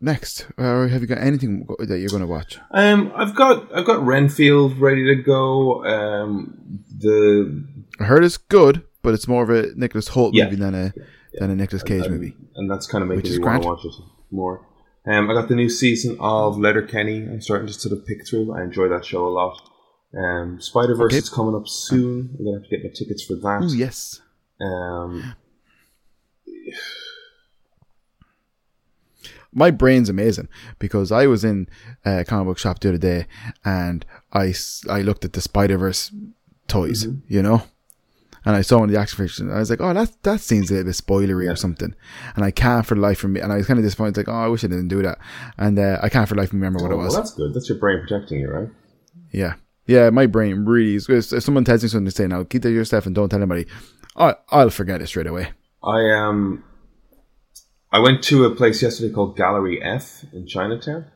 [0.00, 0.46] next?
[0.58, 2.58] Or have you got anything that you're going to watch?
[2.72, 5.84] um, I've got I've got Renfield ready to go.
[5.84, 7.64] Um, the
[8.00, 10.44] I heard it's good, but it's more of a Nicholas Hoult Yeah.
[10.44, 10.92] movie than a
[11.38, 12.36] than a Nicolas Cage and, movie.
[12.56, 13.92] and that's kind of making me want to watch it
[14.30, 14.66] more.
[15.06, 17.24] Um, I got the new season of Letterkenny.
[17.24, 18.54] I'm starting to sort of pick through.
[18.54, 19.60] I enjoy that show a lot.
[20.16, 21.18] Um, Spider Verse Okay.
[21.18, 22.36] is coming up soon.
[22.38, 23.60] I'm gonna have to get my tickets for that.
[23.64, 24.20] Oh yes.
[24.60, 25.34] Um,
[29.52, 31.68] my brain's amazing because I was in
[32.04, 33.26] a comic book shop the other day
[33.64, 34.54] and I,
[34.88, 36.10] I looked at the Spider Verse
[36.66, 37.62] toys, you know,
[38.44, 40.40] and I saw one of the action figures and I was like, oh, that that
[40.40, 41.94] seems a little bit spoilery or something,
[42.36, 44.28] and I can't for the life of me, and I was kind of disappointed, like,
[44.28, 45.18] oh, I wish I didn't do that,
[45.58, 47.16] and uh, I can't for the life of me remember what oh, it well, was.
[47.16, 47.54] that's good.
[47.54, 48.68] That's your brain protecting you, right?
[49.32, 49.54] Yeah,
[49.86, 51.08] yeah, my brain really is.
[51.08, 53.40] If someone tells me something to say now, keep that to yourself and don't tell
[53.40, 53.66] anybody.
[54.16, 55.50] I I'll forget it straight away.
[55.82, 56.64] I um,
[57.92, 61.06] I went to a place yesterday called Gallery F in Chinatown,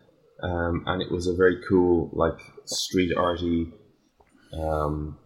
[0.43, 3.72] um, and it was a very cool, like street arty,
[4.53, 5.18] um,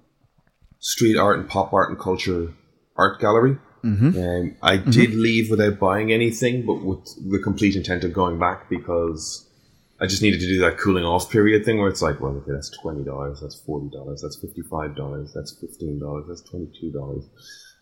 [0.83, 2.53] street art and pop art and culture
[2.97, 3.57] art gallery.
[3.85, 4.18] Mm-hmm.
[4.18, 8.68] Um, I did leave without buying anything, but with the complete intent of going back
[8.68, 9.49] because
[10.01, 12.53] I just needed to do that cooling off period thing where it's like, well, okay,
[12.53, 16.70] that's twenty dollars, that's forty dollars, that's fifty five dollars, that's fifteen dollars, that's twenty
[16.80, 17.24] two dollars,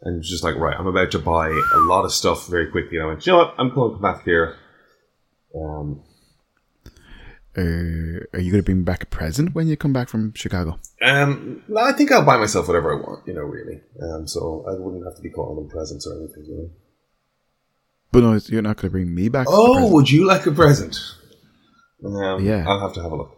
[0.03, 2.99] and it's just like, right, I'm about to buy a lot of stuff very quickly.
[2.99, 4.57] And I went, you know what, I'm going back here.
[5.55, 6.03] Um,
[7.57, 10.79] Uh, are you going to bring back a present when you come back from Chicago?
[11.03, 13.81] um, no, I think I'll buy myself whatever I want, you know, really.
[14.01, 16.71] Um, so I wouldn't have to be calling them presents or anything, you know.
[18.13, 19.47] But no, you're not going to bring me back.
[19.49, 20.97] Oh, would you like a present?
[22.05, 22.65] Um, Yeah.
[22.69, 23.37] I'll have to have a look.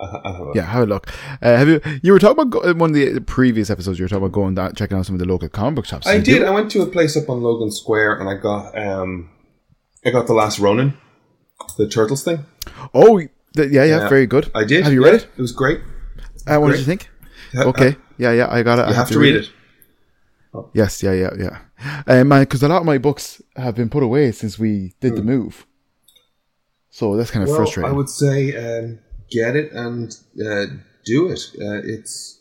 [0.00, 0.54] Have a look.
[0.56, 0.62] yeah.
[0.62, 1.08] Have a look.
[1.42, 1.80] Uh, have you?
[2.04, 3.98] You were talking about go- one of the previous episodes.
[3.98, 6.06] You were talking about going down, checking out some of the local comic book shops.
[6.06, 6.44] I did.
[6.44, 9.30] I went to a place up on Logan Square, and I got um,
[10.04, 10.96] I got the Last Ronin,
[11.76, 12.44] the Turtles thing.
[12.94, 14.08] Oh, th- yeah, yeah, Yeah.
[14.08, 14.50] very good.
[14.54, 14.84] I did.
[14.84, 15.28] Have you read it?
[15.36, 15.80] It was great.
[16.46, 16.70] Uh, what great.
[16.72, 17.08] did you think?
[17.56, 17.90] Okay.
[17.92, 18.82] ha- Yeah, yeah, I got it.
[18.82, 19.50] I you have to read it.
[20.74, 21.58] Yes, yeah, yeah, yeah.
[22.06, 25.22] Um, because a lot of my books have been put away since we did the
[25.22, 25.66] move.
[26.90, 27.52] So that's kind of Hmm.
[27.54, 27.92] Well, frustrating.
[27.92, 28.98] I would say um,
[29.30, 30.10] get it and
[30.44, 30.66] uh,
[31.04, 31.40] do it.
[31.60, 32.40] Uh, it's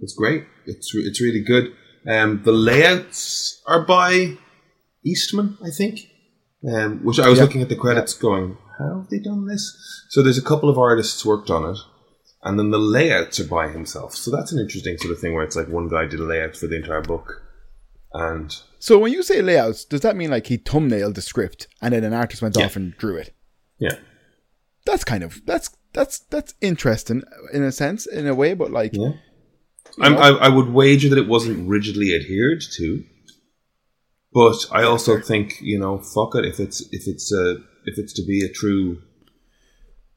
[0.00, 0.44] it's great.
[0.66, 1.72] It's re- it's really good.
[2.08, 4.36] Um, the layouts are by
[5.04, 6.00] Eastman, I think.
[6.66, 7.44] Um, which I was Yeah.
[7.44, 9.76] looking at the credits, going, "How have they done this?"
[10.08, 11.78] So there's a couple of artists worked on it,
[12.42, 14.14] and then the layouts are by himself.
[14.16, 16.56] So that's an interesting sort of thing where it's like one guy did a layout
[16.56, 17.42] for the entire book,
[18.14, 21.92] and so when you say layouts, does that mean like he thumbnailed the script and
[21.92, 22.64] then an artist went Yeah.
[22.66, 23.34] off and drew it?
[23.78, 23.96] yeah,
[24.86, 28.92] That's kind of that's that's that's interesting in a sense, in a way, but like
[28.94, 29.12] yeah.
[30.00, 33.04] I'm, I, I would wager that it wasn't rigidly adhered to,
[34.34, 36.44] but I also think you know, fuck it.
[36.44, 37.56] If it's if it's a
[37.86, 39.00] if it's to be a true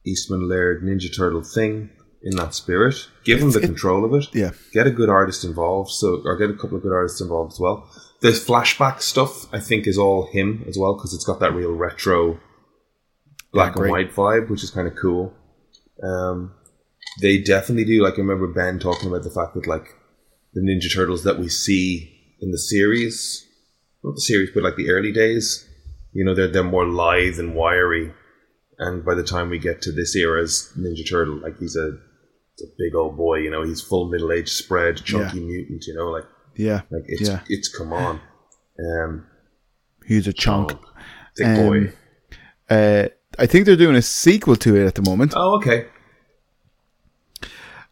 [0.04, 1.90] Eastman Laird Ninja Turtle thing
[2.22, 4.34] in that spirit, give them the it- control of it.
[4.34, 4.50] yeah.
[4.72, 5.90] get a good artist involved.
[5.90, 7.88] So or get a couple of good artists involved as well.
[8.20, 11.72] The flashback stuff I think is all him as well because it's got that real
[11.72, 12.40] retro
[13.52, 15.32] black and white vibe, which is kind of cool.
[16.02, 16.54] Um,
[17.20, 18.02] they definitely do.
[18.02, 19.94] Like I remember Ben talking about the fact that like
[20.54, 23.46] the Ninja Turtles that we see in the series,
[24.04, 25.68] not the series, but like the early days,
[26.12, 28.12] you know, they're they're more lithe and wiry.
[28.78, 32.66] And by the time we get to this era's Ninja Turtle, like he's a, a
[32.78, 36.24] big old boy, you know, he's full middle age spread, chunky mutant, you know, like
[36.56, 37.40] yeah, like it's Yeah.
[37.48, 38.20] it's come on.
[38.78, 39.26] Um,
[40.06, 40.72] he's a chunk.
[40.72, 40.80] oh,
[41.36, 41.92] thick Um, boy.
[42.70, 45.32] Uh, I think they're doing a sequel to it at the moment.
[45.36, 45.86] Oh, okay.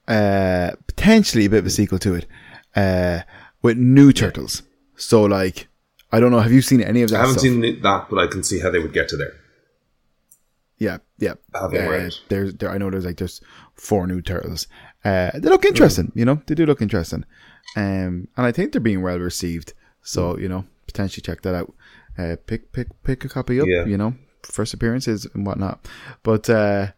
[0.09, 2.27] Uh, potentially a bit of a sequel to it,
[2.77, 3.21] uh,
[3.63, 4.63] with new turtles.
[4.97, 5.67] So like,
[6.13, 6.41] I don't know.
[6.41, 7.17] Have you seen any of that?
[7.17, 7.43] I haven't stuff?
[7.43, 9.35] seen that, but I can see how they would get to there.
[10.79, 11.35] Yeah, yeah.
[11.55, 13.41] Uh, there's, there, I know there's like there's
[13.75, 14.67] four new turtles.
[15.05, 16.43] Uh, they look interesting, you know.
[16.47, 17.25] They do look interesting,
[17.77, 19.73] um, and I think they're being well received.
[20.03, 21.73] So you know, potentially check that out.
[22.19, 23.67] Uh, pick pick pick a copy up.
[23.67, 23.87] Yeah.
[23.87, 25.87] You know, first appearances and whatnot.
[26.23, 26.89] But uh,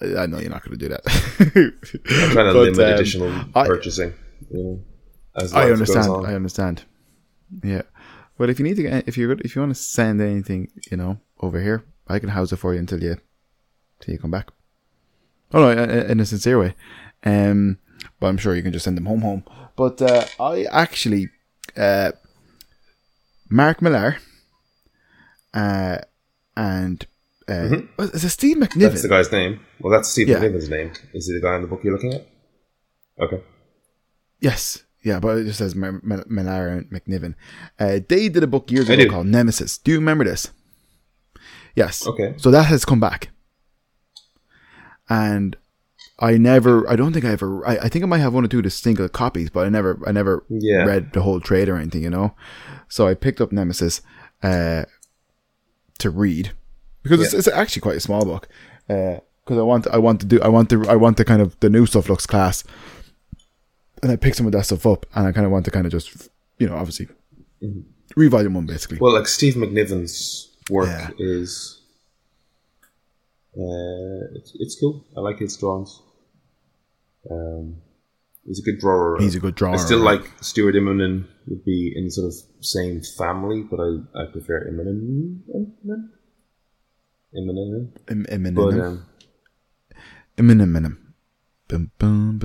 [0.00, 1.02] I know you're not going to do that.
[1.06, 4.12] I'm trying to But, limit um, additional I- purchasing.
[4.50, 4.80] You know,
[5.36, 6.26] as I understand.
[6.26, 6.84] I understand.
[7.62, 7.82] Yeah.
[8.38, 10.96] But if you need to, get, if you if you want to send anything, you
[10.96, 13.16] know, over here, I can house it for you until you,
[14.00, 14.48] till you come back.
[15.52, 16.74] Oh no, in a sincere way.
[17.24, 17.78] Um,
[18.18, 19.44] but I'm sure you can just send them home, home.
[19.76, 21.28] But uh, I actually,
[21.76, 22.12] uh,
[23.50, 24.16] Mark Millar,
[25.54, 25.98] uh,
[26.56, 27.06] and
[27.48, 28.80] uh, was- is it Steve Mm-hmm.
[28.80, 29.60] That's the guy's name.
[29.80, 30.38] Well, that's Steve Yeah.
[30.38, 30.92] McNiven's name.
[31.12, 32.26] Is he the guy in the book you're looking at?
[33.20, 33.40] Okay.
[34.40, 34.82] Yes.
[35.04, 37.34] Yeah, but it just says M- M- Millar and McNiven.
[37.78, 39.78] Uh, they did a book years ago called Nemesis.
[39.78, 40.50] Do you remember this?
[41.74, 42.06] Yes.
[42.06, 42.34] Okay.
[42.36, 43.30] So that has come back.
[45.08, 45.56] And
[46.18, 48.48] I never, I don't think I ever, I, I think I might have one or
[48.48, 50.84] two single copies, but I never, I never Yeah.
[50.84, 52.34] read the whole trade or anything, you know?
[52.88, 54.02] So I picked up Nemesis,
[54.42, 54.84] uh,
[55.98, 56.52] to read
[57.02, 57.38] because it's, Yeah.
[57.38, 58.48] it's actually quite a small book.
[58.88, 61.42] Uh, cause I want, I want to do, I want to, I want the kind
[61.42, 62.62] of, the new stuff looks class.
[64.02, 65.86] And I picked some of that stuff up and I kind of want to kind
[65.86, 66.28] of just,
[66.58, 67.08] you know, obviously
[68.16, 68.98] read volume one basically.
[69.00, 71.10] Well, like Steve McNiven's work Yeah.
[71.18, 71.80] is,
[73.56, 75.04] uh, it's, it's cool.
[75.16, 76.00] I like his drawings.
[77.30, 77.76] Um,
[78.44, 79.18] he's a good drawer.
[79.20, 80.20] He's a good drawer, I still right.
[80.20, 85.38] like Stuart Immonen would be in sort of same family, but I, I prefer Immonen.
[85.54, 86.08] Immonen.
[87.34, 87.92] Immonen.
[88.08, 88.54] Em- Eminem.
[88.54, 89.06] But um,
[90.36, 90.98] Eminem, Eminem.
[91.98, 92.38] Bum,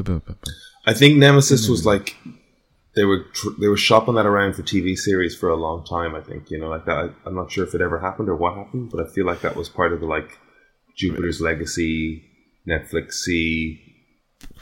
[0.88, 2.16] I think Nemesis was like
[2.96, 6.16] they were tr- they were shopping that around for TV series for a long time.
[6.16, 6.98] I think you know like that.
[6.98, 9.42] I, I'm not sure if it ever happened or what happened, but I feel like
[9.42, 10.40] that was part of the like
[10.96, 12.24] Jupiter's Legacy,
[12.68, 13.82] Netflix C.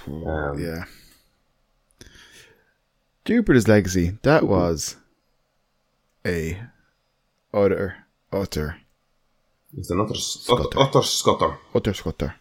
[0.07, 0.85] Um, Yeah.
[3.23, 4.17] Jupiter's Legacy.
[4.23, 4.97] That was
[6.25, 6.59] a
[7.53, 7.95] utter,
[8.31, 8.77] utter,
[9.77, 10.77] It's another Scutter.
[10.77, 11.57] utter scutter.
[11.73, 12.35] utter scutter.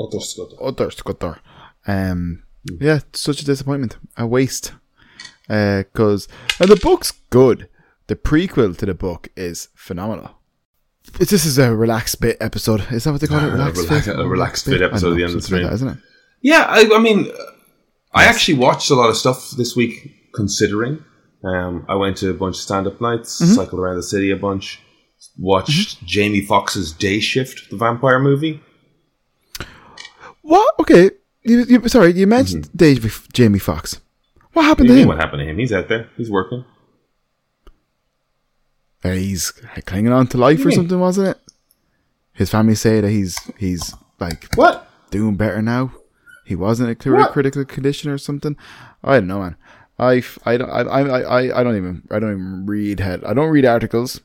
[0.00, 0.56] Utter scutter.
[0.62, 1.38] Utter scutter.
[1.86, 2.42] Um,
[2.80, 3.96] yeah, such a disappointment.
[4.16, 4.72] A waste.
[5.48, 6.28] Because
[6.60, 7.68] and the book's good.
[8.06, 10.30] The prequel to the book is phenomenal.
[11.14, 12.84] It's- This is a relaxed bit episode.
[12.92, 13.48] Is that what they call it?
[13.48, 14.18] A Relaxed relax- bit?
[14.18, 15.88] a relaxed bit episode I of the end of the something like stream.
[15.90, 16.08] that, isn't it?
[16.42, 17.42] Yeah, I, I mean, uh,
[18.14, 20.18] I actually watched a lot of stuff this week.
[20.34, 21.04] Considering,
[21.44, 23.52] um, I went to a bunch of stand-up nights, Mm-hmm.
[23.54, 24.80] cycled around the city a bunch,
[25.38, 28.60] watched Jamie Foxx's Day Shift, the vampire movie.
[30.42, 30.74] What?
[30.80, 31.10] Okay.
[31.44, 34.00] You, you, sorry, you mentioned Dave, Jamie Foxx.
[34.52, 35.08] What happened You to him?
[35.08, 35.58] what happened to him?
[35.58, 36.08] He's out there.
[36.16, 36.64] He's working.
[39.04, 39.50] Uh, he's
[39.86, 40.76] clinging on to life or Yeah.
[40.76, 41.38] something, wasn't it?
[42.34, 44.88] His family say that he's he's like What?
[45.10, 45.92] doing better now.
[46.44, 47.32] He wasn't in a clear What?
[47.32, 48.56] critical condition or something.
[49.02, 49.56] I don't know, man.
[49.98, 53.24] I, I, don't- I, I, I, I don't even I don't even read head.
[53.24, 54.20] I don't read articles.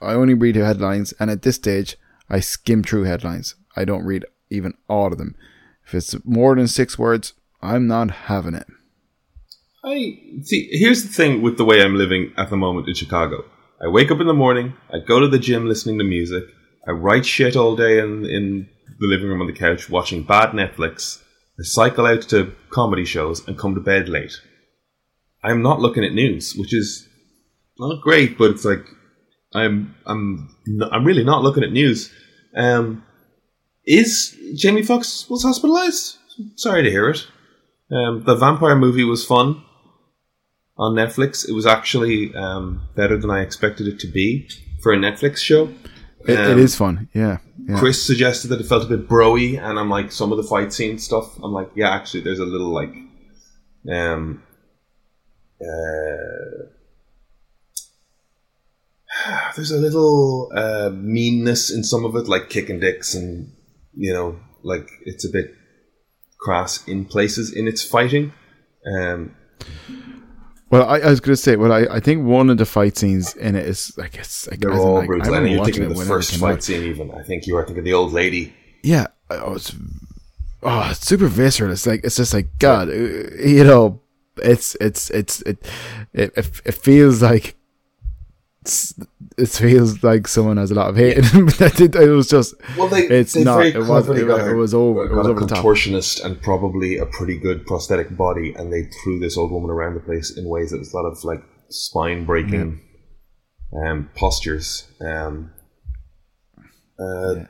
[0.00, 1.96] I only read headlines, and at this stage,
[2.30, 3.54] I skim through headlines.
[3.76, 5.34] I don't read even all of them.
[5.86, 7.32] If it's more than six words,
[7.62, 8.66] I'm not having it.
[9.84, 10.68] I see.
[10.72, 13.44] Here's the thing with the way I'm living at the moment in Chicago.
[13.80, 14.74] I wake up in the morning.
[14.92, 16.44] I go to the gym listening to music.
[16.88, 18.68] I write shit all day in in
[18.98, 21.22] the living room on the couch watching bad Netflix.
[21.58, 24.32] I cycle out to comedy shows and come to bed late.
[25.44, 27.08] I'm not looking at news, which is
[27.78, 28.84] not great, but it's like
[29.54, 30.48] I'm I'm
[30.90, 32.12] I'm really not looking at news.
[32.56, 33.04] Um,
[33.86, 36.18] is Jamie Foxx was hospitalized?
[36.56, 37.26] Sorry to hear it.
[37.90, 39.62] Um, the vampire movie was fun
[40.76, 41.48] on Netflix.
[41.48, 44.48] It was actually um, better than I expected it to be
[44.82, 45.68] for a Netflix show.
[46.26, 47.08] It, it Um, is fun.
[47.14, 47.38] Yeah.
[47.68, 47.78] yeah.
[47.78, 50.72] Chris suggested that it felt a bit broy, and I'm like, some of the fight
[50.72, 51.36] scene stuff.
[51.42, 52.92] I'm like, yeah, actually, there's a little like,
[53.90, 54.42] um,
[55.62, 56.66] uh,
[59.56, 63.52] there's a little uh, meanness in some of it, like kicking dicks, and
[63.96, 65.54] you know, like it's a bit
[66.38, 68.32] crass in places in its fighting.
[68.94, 69.34] Um,
[70.70, 72.96] Well, I, I was going to say, well, I, I think one of the fight
[72.96, 75.26] scenes in it is like it's like they're all like, I brutal.
[75.26, 76.62] remember And you're thinking of the first fight out.
[76.64, 77.10] scene, even.
[77.12, 78.52] I think you are thinking of the old lady.
[78.82, 79.74] Yeah, oh, it's
[80.62, 81.70] oh, it's super visceral.
[81.72, 84.00] It's like it's just like God, uh, you know,
[84.38, 85.58] it's it's it's it
[86.12, 87.54] it it, it feels like
[89.38, 91.16] it feels like someone has a lot of hate.
[91.58, 93.66] But it, it was just Well, they It's they not.
[93.66, 95.64] It was- it- got it a- was over- it was a over the top.
[95.64, 99.94] contortionist and probably a pretty good prosthetic body, and they threw this old woman around
[99.94, 102.80] the place in ways that was a lot of like spine breaking
[103.84, 104.88] um, postures.
[105.00, 105.50] Um,
[106.98, 107.44] uh,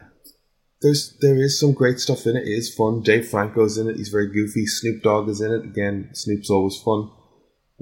[0.82, 2.42] There's there is some great stuff in it.
[2.48, 3.00] It is fun.
[3.02, 3.96] Dave Franco's in it.
[3.96, 4.66] He's very goofy.
[4.66, 6.10] Snoop Dogg is in it again.
[6.12, 7.10] Snoop's always fun.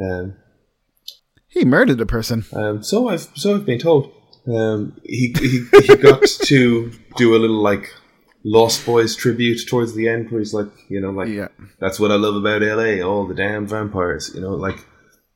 [0.00, 0.36] Um,
[1.54, 2.44] he murdered a person.
[2.52, 4.12] um, so I've so I've been told.
[4.46, 7.90] Um, he, he he got to do a little like
[8.44, 11.48] Lost Boys tribute towards the end, where he's like, you know, like Yeah.
[11.80, 14.76] that's what I love about LA, all the damn vampires, you know, like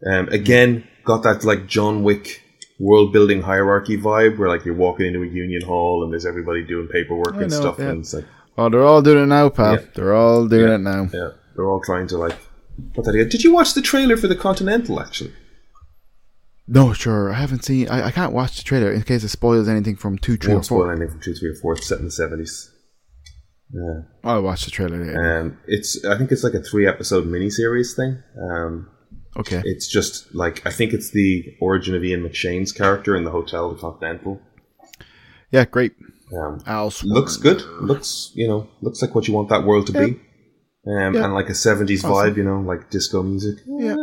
[0.06, 2.42] um, again got that like John Wick
[2.78, 6.62] world building hierarchy vibe, where like you're walking into a union hall and there's everybody
[6.64, 7.88] doing paperwork I and know, stuff, yeah.
[7.90, 8.26] and it's like
[8.58, 9.74] Oh, they're all doing it now, pal.
[9.76, 9.84] Yeah.
[9.94, 11.08] They're all doing it now.
[11.14, 12.36] yeah, they're all trying to like
[12.94, 13.28] put that.
[13.30, 15.32] Did you watch the trailer for the Continental actually?
[16.70, 17.30] No, sure.
[17.32, 17.88] I haven't seen.
[17.88, 20.66] I, I can't watch the trailer in case it spoils anything from two, three, Won't
[20.66, 20.78] or four.
[20.82, 21.72] spoil anything from two, three, or four.
[21.74, 22.70] It's set in the seventies.
[23.72, 24.00] Yeah.
[24.24, 25.40] I'll watch the trailer later.
[25.40, 28.22] Um, it's I think it's like a three episode miniseries thing.
[28.50, 28.88] Um,
[29.36, 29.62] okay.
[29.64, 33.70] it's just like I think it's the origin of Ian McShane's character in the hotel,
[33.72, 34.40] the Continental.
[35.50, 35.92] Yeah, great.
[36.38, 37.62] Um, Al looks good.
[37.80, 40.20] Looks you know looks like what you want that world to be.
[40.86, 41.24] Um, Yeah.
[41.24, 42.34] and like a seventies Awesome.
[42.34, 43.58] vibe, you know, like disco music.
[43.66, 43.96] Yeah.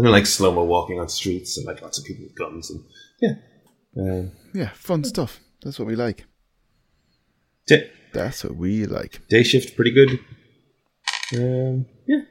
[0.00, 2.70] And then like slow mo walking on streets and like lots of people with guns
[2.70, 2.84] and
[3.20, 3.34] yeah.
[3.96, 5.40] Um, Yeah, fun stuff.
[5.62, 6.24] That's what we like.
[7.66, 9.20] day, That's what we like.
[9.28, 10.18] day shift pretty good.
[11.34, 12.22] Um, yeah.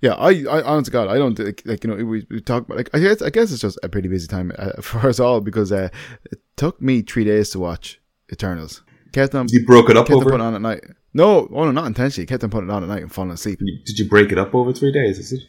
[0.00, 2.76] Yeah, I, I honest God, I don't think like you know we, we talk about
[2.76, 5.40] like I guess I guess it's just a pretty busy time uh, for us all
[5.40, 5.88] because uh,
[6.30, 8.00] it took me three days to watch
[8.32, 8.82] Eternals.
[9.12, 10.26] Kept on You broke it up kept over.
[10.30, 10.84] putting on at night.
[11.14, 12.26] No, oh no, not intentionally.
[12.26, 13.58] Kept on putting it on at night and falling asleep.
[13.58, 15.18] Did you break it up over three days?
[15.18, 15.42] Is it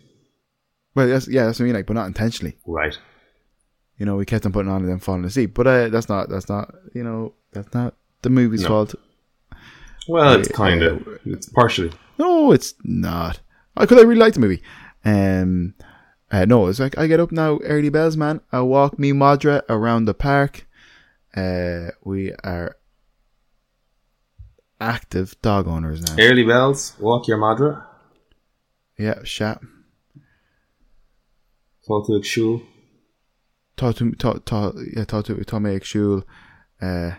[0.95, 1.75] Well, that's, yeah, that's what I mean.
[1.75, 2.57] Like, but not intentionally.
[2.65, 2.97] right?
[3.97, 5.53] You know, we kept on putting on and then falling asleep.
[5.53, 8.67] But uh, that's not that's not you know that's not the movie's No.
[8.69, 8.95] fault.
[10.07, 11.05] Well, it's Uh, kind of.
[11.25, 11.91] It's partially.
[12.17, 13.39] No, it's not.
[13.77, 14.61] Because I really like the movie.
[15.05, 15.75] Um,
[16.31, 18.41] uh, no, it's like I get up now, early bells, man.
[18.51, 20.65] I walk me Madra around the park.
[21.35, 22.77] Uh, we are
[24.81, 26.15] active dog owners now.
[26.23, 27.83] Early bells, walk your madra.
[28.97, 29.55] Yeah, Sha.
[31.89, 32.61] Táú siú
[33.79, 36.21] Tá tú tá tá yeah, tá tú tá mé ag siúil
[36.83, 37.11] uh,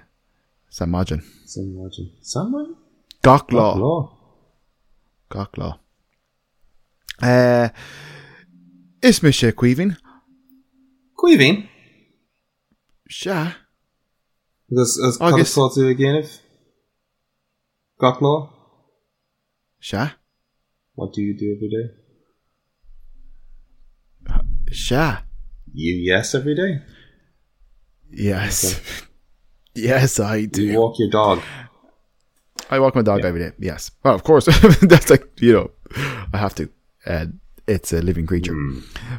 [0.87, 1.21] margin.
[2.23, 2.53] Sam
[3.23, 3.75] Gach lá.
[3.75, 3.97] lá
[5.31, 5.81] Gach lá.
[7.23, 7.69] Uh,
[9.03, 9.97] is me sé cuihín
[11.17, 11.69] Cuihín
[13.09, 16.31] se agus Agus- táú a ggéanamh
[17.99, 18.35] Gach lá
[19.81, 20.13] se
[20.95, 22.00] What do you do every day?
[24.73, 25.19] Se
[25.73, 26.81] You yes every day.
[28.11, 28.81] yes.
[29.73, 30.65] Yes I do.
[30.65, 31.41] You walk your dog.
[32.71, 33.53] I walk my dog every day.
[33.61, 33.93] Yes.
[34.03, 34.47] Well of course
[34.83, 35.71] that's like you know
[36.33, 36.69] I have to
[37.07, 37.27] uh,
[37.69, 38.57] it's a living creature.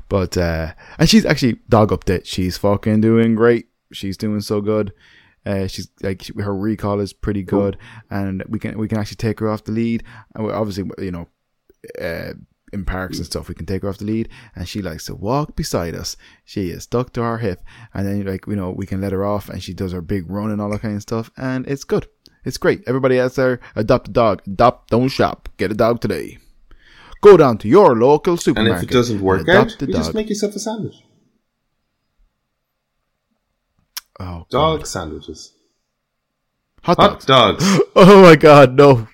[0.09, 3.67] But uh and she's actually dog update she's fucking doing great.
[3.93, 4.91] She's doing so good.
[5.45, 7.77] Uh, she's like she- her recall is pretty good,
[8.11, 10.03] and we can we can actually take her off the lead.
[10.35, 11.27] And obviously, you know,
[11.99, 12.33] uh,
[12.73, 15.15] in parks and stuff, we can take her off the lead, and she likes to
[15.15, 16.15] walk beside us.
[16.45, 17.61] She is stuck to our hip,
[17.93, 20.29] and then like you know, we can let her off, and she does her big
[20.29, 22.07] run and all that kind of stuff, and it's good.
[22.43, 22.81] It's great.
[22.87, 24.41] Everybody out there, adopt a dog.
[24.47, 25.49] Adopt, don't shop.
[25.57, 26.39] Get a dog today.
[27.21, 28.73] Go down to your local supermarket.
[28.79, 31.03] And if it doesn't work out, you just make yourself a sandwich.
[34.19, 34.49] oh, God.
[34.49, 35.53] Dog sandwiches.
[36.81, 37.25] hot Hot dogs.
[37.25, 37.79] dogs.
[37.95, 39.07] Oh my god, no.